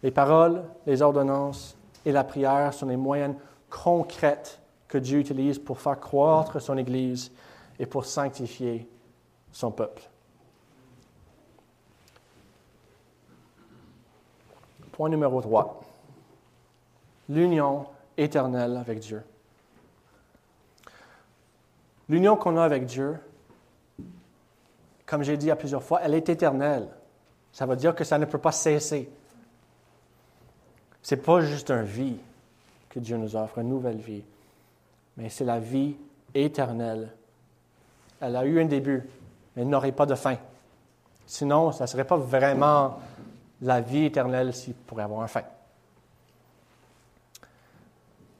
[0.04, 1.76] Les paroles, les ordonnances
[2.06, 3.36] et la prière sont les moyens
[3.70, 7.32] concrètes que Dieu utilise pour faire croître son Église
[7.80, 8.88] et pour sanctifier
[9.52, 10.04] son peuple.
[14.92, 15.82] Point numéro 3.
[17.30, 17.86] L'union
[18.18, 19.24] éternelle avec Dieu.
[22.10, 23.18] L'union qu'on a avec Dieu,
[25.06, 26.88] comme j'ai dit à plusieurs fois, elle est éternelle.
[27.52, 29.10] Ça veut dire que ça ne peut pas cesser.
[31.02, 32.18] Ce n'est pas juste une vie
[32.90, 34.24] que Dieu nous offre, une nouvelle vie,
[35.18, 35.96] mais c'est la vie
[36.34, 37.14] éternelle.
[38.22, 39.04] Elle a eu un début,
[39.56, 40.38] mais elle n'aurait pas de fin.
[41.26, 43.00] Sinon, ça ne serait pas vraiment
[43.62, 45.44] la vie éternelle s'il pourrait avoir un fin.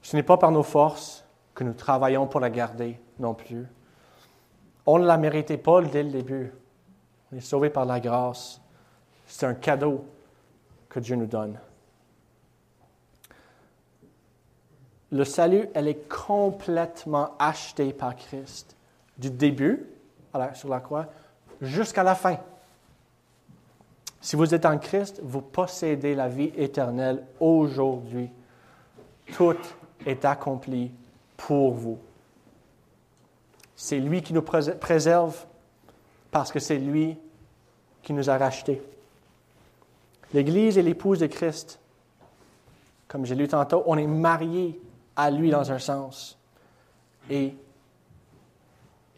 [0.02, 1.24] Ce n'est pas par nos forces
[1.54, 3.66] que nous travaillons pour la garder non plus.
[4.86, 6.52] On ne la méritait pas dès le début.
[7.30, 8.60] On est sauvé par la grâce.
[9.26, 10.06] C'est un cadeau
[10.88, 11.58] que Dieu nous donne.
[15.10, 18.76] Le salut, elle est complètement acheté par Christ,
[19.16, 19.86] du début
[20.54, 21.06] sur la croix
[21.60, 22.38] jusqu'à la fin.
[24.20, 28.28] Si vous êtes en Christ, vous possédez la vie éternelle aujourd'hui.
[29.34, 29.56] Tout
[30.04, 30.92] est accompli
[31.36, 31.98] pour vous.
[33.76, 35.46] C'est lui qui nous préserve
[36.30, 37.16] parce que c'est lui
[38.02, 38.82] qui nous a rachetés.
[40.34, 41.78] L'Église est l'épouse de Christ.
[43.06, 44.78] Comme j'ai lu tantôt, on est marié
[45.18, 46.38] à lui dans un sens.
[47.28, 47.54] Et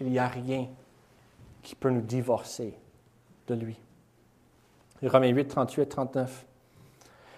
[0.00, 0.66] il n'y a rien
[1.62, 2.74] qui peut nous divorcer
[3.46, 3.76] de lui.
[5.02, 6.46] Romains 8, 38, 39.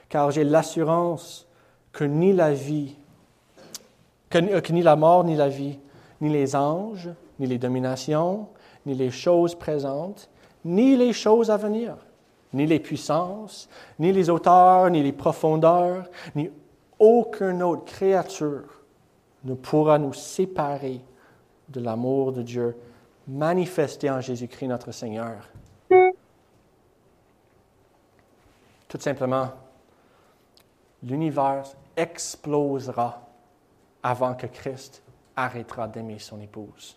[0.08, 1.46] Car j'ai l'assurance
[1.90, 2.96] que ni la vie,
[4.30, 5.78] que, ni la mort, ni la vie,
[6.20, 7.10] ni les anges,
[7.40, 8.48] ni les dominations,
[8.86, 10.30] ni les choses présentes,
[10.64, 11.96] ni les choses à venir,
[12.52, 16.48] ni les puissances, ni les hauteurs, ni les profondeurs, ni
[17.02, 18.80] aucune autre créature
[19.42, 21.00] ne pourra nous séparer
[21.68, 22.76] de l'amour de Dieu
[23.26, 25.48] manifesté en Jésus-Christ notre Seigneur.
[28.86, 29.48] Tout simplement,
[31.02, 31.64] l'univers
[31.96, 33.20] explosera
[34.00, 35.02] avant que Christ
[35.34, 36.96] arrêtera d'aimer son épouse.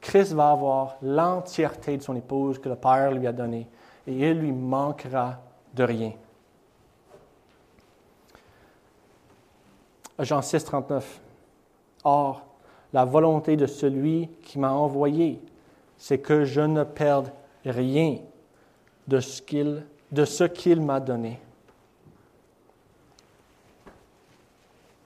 [0.00, 3.68] Christ va avoir l'entièreté de son épouse que le Père lui a donnée
[4.04, 5.38] et il lui manquera
[5.74, 6.12] de rien.
[10.18, 11.20] Jean 6, 39.
[12.04, 12.44] Or,
[12.92, 15.40] la volonté de celui qui m'a envoyé,
[15.96, 17.30] c'est que je ne perde
[17.64, 18.18] rien
[19.06, 21.40] de ce qu'il, de ce qu'il m'a donné.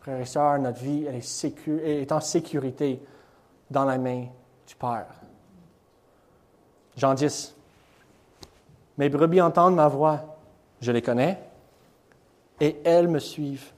[0.00, 3.00] Frères et sœurs, notre vie est en sécurité
[3.70, 4.26] dans la main
[4.66, 5.06] du Père.
[6.96, 7.54] Jean 10.
[8.98, 10.36] Mes brebis entendent ma voix,
[10.80, 11.38] je les connais,
[12.60, 13.71] et elles me suivent.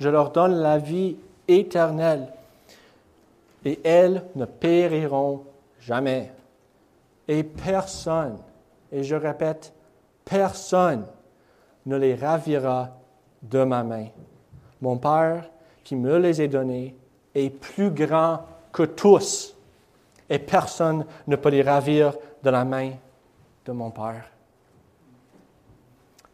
[0.00, 1.16] Je leur donne la vie
[1.46, 2.28] éternelle,
[3.64, 5.44] et elles ne périront
[5.80, 6.32] jamais.
[7.28, 8.38] Et personne,
[8.92, 9.72] et je répète,
[10.24, 11.06] personne
[11.86, 12.90] ne les ravira
[13.42, 14.06] de ma main.
[14.80, 15.50] Mon Père
[15.82, 16.94] qui me les a donnés
[17.34, 18.40] est plus grand
[18.72, 19.54] que tous,
[20.28, 22.92] et personne ne peut les ravir de la main
[23.64, 24.30] de mon Père.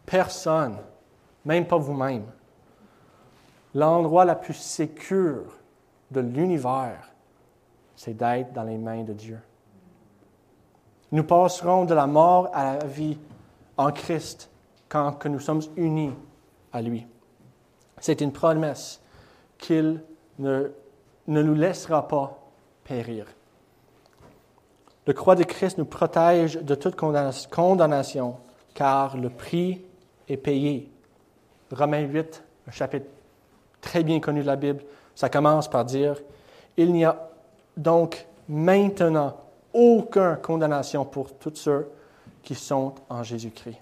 [0.06, 0.76] Personne,
[1.44, 2.24] même pas vous-même.
[3.74, 5.42] L'endroit le plus sécur
[6.10, 7.10] de l'univers,
[7.94, 9.38] c'est d'être dans les mains de Dieu.
[11.12, 13.18] Nous passerons de la mort à la vie
[13.76, 14.50] en Christ
[14.88, 16.12] quand que nous sommes unis
[16.72, 17.06] à lui.
[18.00, 19.00] C'est une promesse
[19.58, 20.02] qu'il
[20.38, 20.70] ne,
[21.26, 22.38] nous laissera pas
[22.84, 23.26] périr.
[25.06, 28.36] Le croix de Christ nous protège de toute condamnation,
[28.74, 29.82] car le prix
[30.28, 30.90] est payé.
[31.72, 33.06] Romains 8, un chapitre
[33.80, 34.82] très bien connu de la Bible,
[35.14, 36.16] ça commence par dire,
[36.76, 37.30] il n'y a
[37.76, 39.36] donc maintenant
[39.72, 41.88] aucune condamnation pour tous ceux
[42.42, 43.78] qui sont en Jésus-Christ.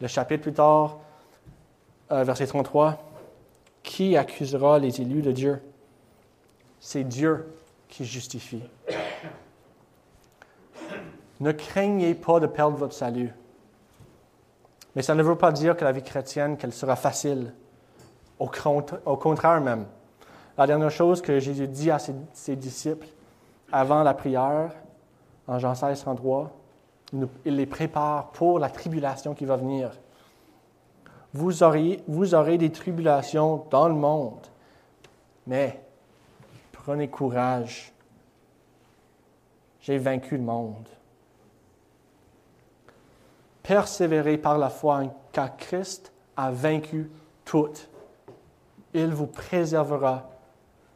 [0.00, 0.98] Le chapitre plus tard,
[2.10, 2.98] euh, verset 33,
[3.82, 5.62] qui accusera les élus de Dieu?
[6.80, 7.46] C'est Dieu
[7.88, 8.62] qui justifie.
[11.40, 13.32] Ne craignez pas de perdre votre salut.
[14.94, 17.52] Mais ça ne veut pas dire que la vie chrétienne, qu'elle sera facile.
[18.42, 19.86] Au, contraire même.
[20.58, 23.06] La dernière chose que Jésus dit à ses, disciples
[23.70, 24.72] avant la prière,
[25.46, 26.50] en Jean 16, 33,
[27.44, 29.92] il les prépare pour la tribulation qui va venir.
[31.32, 34.46] Vous aurez, vous aurez des tribulations dans le monde,
[35.46, 35.80] mais
[36.72, 37.92] prenez courage.
[39.80, 40.88] J'ai vaincu le monde.
[43.62, 47.08] Persévérez par la foi, car Christ a vaincu
[47.44, 47.70] tout.
[48.94, 50.30] Il vous préservera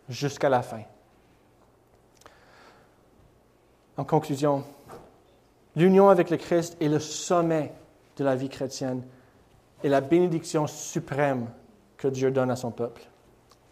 [0.09, 0.83] jusqu'à la fin.
[3.97, 4.63] En conclusion,
[5.75, 7.73] l'union avec le Christ est le sommet
[8.17, 9.03] de la vie chrétienne
[9.83, 11.49] et la bénédiction suprême
[11.97, 13.03] que Dieu donne à son peuple.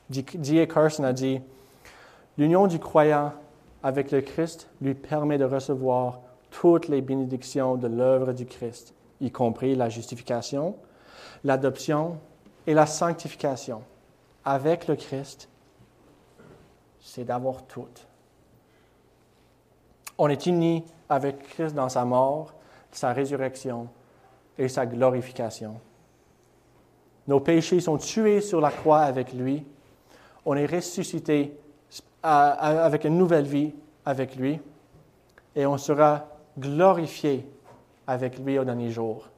[0.08, 0.66] D.A.
[0.66, 1.40] Carson a dit,
[2.38, 3.32] l'union du croyant
[3.82, 6.20] avec le Christ lui permet de recevoir
[6.50, 10.76] toutes les bénédictions de l'œuvre du Christ, y compris la justification,
[11.42, 12.18] l'adoption
[12.66, 13.82] et la sanctification.
[14.44, 15.48] Avec le Christ,
[17.00, 17.86] c'est d'avoir tout.
[20.18, 22.54] On est unis avec Christ dans sa mort,
[22.92, 23.88] sa résurrection
[24.58, 25.80] et sa glorification.
[27.26, 29.64] Nos péchés sont tués sur la croix avec lui.
[30.44, 31.58] On est ressuscité
[32.22, 33.74] avec une nouvelle vie
[34.04, 34.60] avec lui.
[35.56, 36.26] Et on sera
[36.58, 37.48] glorifié
[38.06, 39.28] avec lui au dernier jour.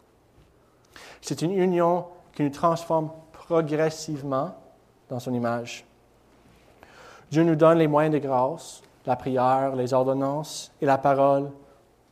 [1.21, 4.55] C'est une union qui nous transforme progressivement
[5.09, 5.85] dans son image.
[7.31, 11.51] Dieu nous donne les moyens de grâce, la prière, les ordonnances et la parole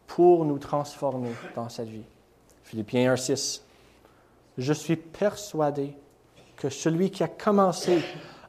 [0.06, 2.04] pour nous transformer dans cette vie.
[2.62, 3.64] Philippiens 1, 6.
[4.58, 5.96] Je suis persuadé
[6.56, 8.02] que celui qui a commencé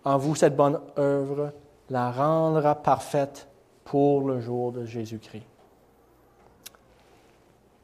[0.04, 1.52] en vous cette bonne œuvre
[1.90, 3.48] la rendra parfaite
[3.84, 5.46] pour le jour de Jésus-Christ.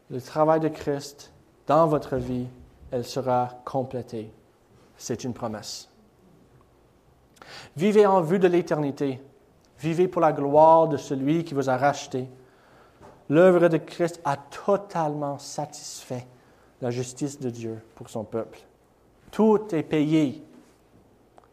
[0.09, 1.31] Le travail de Christ
[1.67, 2.47] dans votre vie,
[2.91, 4.31] elle sera complétée.
[4.97, 5.90] C'est une promesse.
[7.75, 9.21] Vivez en vue de l'éternité.
[9.79, 12.27] Vivez pour la gloire de celui qui vous a racheté.
[13.29, 16.27] L'œuvre de Christ a totalement satisfait
[16.81, 18.59] la justice de Dieu pour son peuple.
[19.31, 20.43] Tout est payé.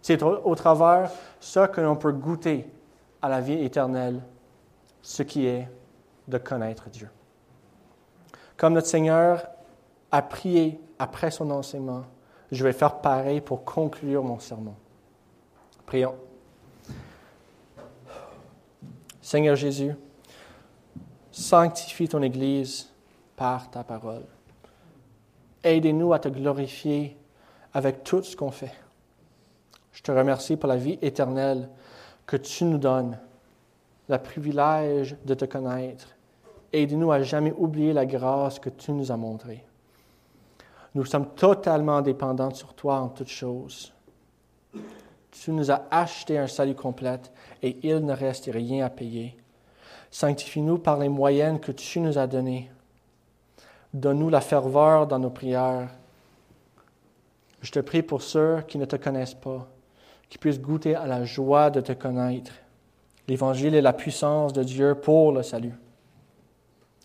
[0.02, 2.68] C'est au, travers ça que l'on peut goûter
[3.22, 4.20] à la vie éternelle,
[5.02, 5.68] ce qui est
[6.26, 7.08] de connaître Dieu.
[8.56, 9.46] Comme notre Seigneur
[10.10, 12.02] a prié après son enseignement,
[12.50, 14.74] je vais faire pareil pour conclure mon sermon.
[15.88, 16.16] Prions.
[19.22, 19.94] Seigneur Jésus,
[21.32, 22.92] sanctifie ton Église
[23.36, 24.26] par ta parole.
[25.64, 27.16] Aidez-nous à te glorifier
[27.72, 28.74] avec tout ce qu'on fait.
[29.92, 31.70] Je te remercie pour la vie éternelle
[32.26, 33.18] que tu nous donnes,
[34.10, 36.08] le privilège de te connaître.
[36.70, 39.64] Aide-nous à jamais oublier la grâce que tu nous as montrée.
[40.94, 43.94] Nous sommes totalement dépendants sur toi en toutes choses.
[45.40, 47.20] Tu nous as acheté un salut complet
[47.62, 49.36] et il ne reste rien à payer.
[50.10, 52.70] Sanctifie-nous par les moyens que tu nous as donnés.
[53.94, 55.90] Donne-nous la ferveur dans nos prières.
[57.60, 59.68] Je te prie pour ceux qui ne te connaissent pas,
[60.28, 62.52] qui puissent goûter à la joie de te connaître.
[63.28, 65.74] L'Évangile est la puissance de Dieu pour le salut.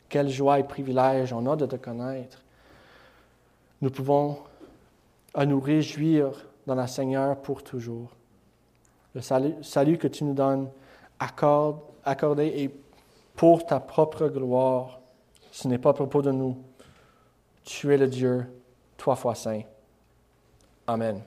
[0.10, 2.42] Quelle joie et privilège on a de te connaître.
[3.82, 4.40] Nous pouvons
[5.34, 6.32] à nous réjouir
[6.66, 8.10] dans la Seigneur pour toujours.
[9.16, 10.70] Le salut, que tu nous donnes
[11.20, 12.72] accorde, accordé est
[13.36, 15.00] pour ta propre gloire.
[15.52, 16.58] Ce n'est pas à propos de nous.
[17.64, 18.46] Tu es le Dieu,
[18.98, 19.62] trois fois saint.
[20.88, 21.22] Amen.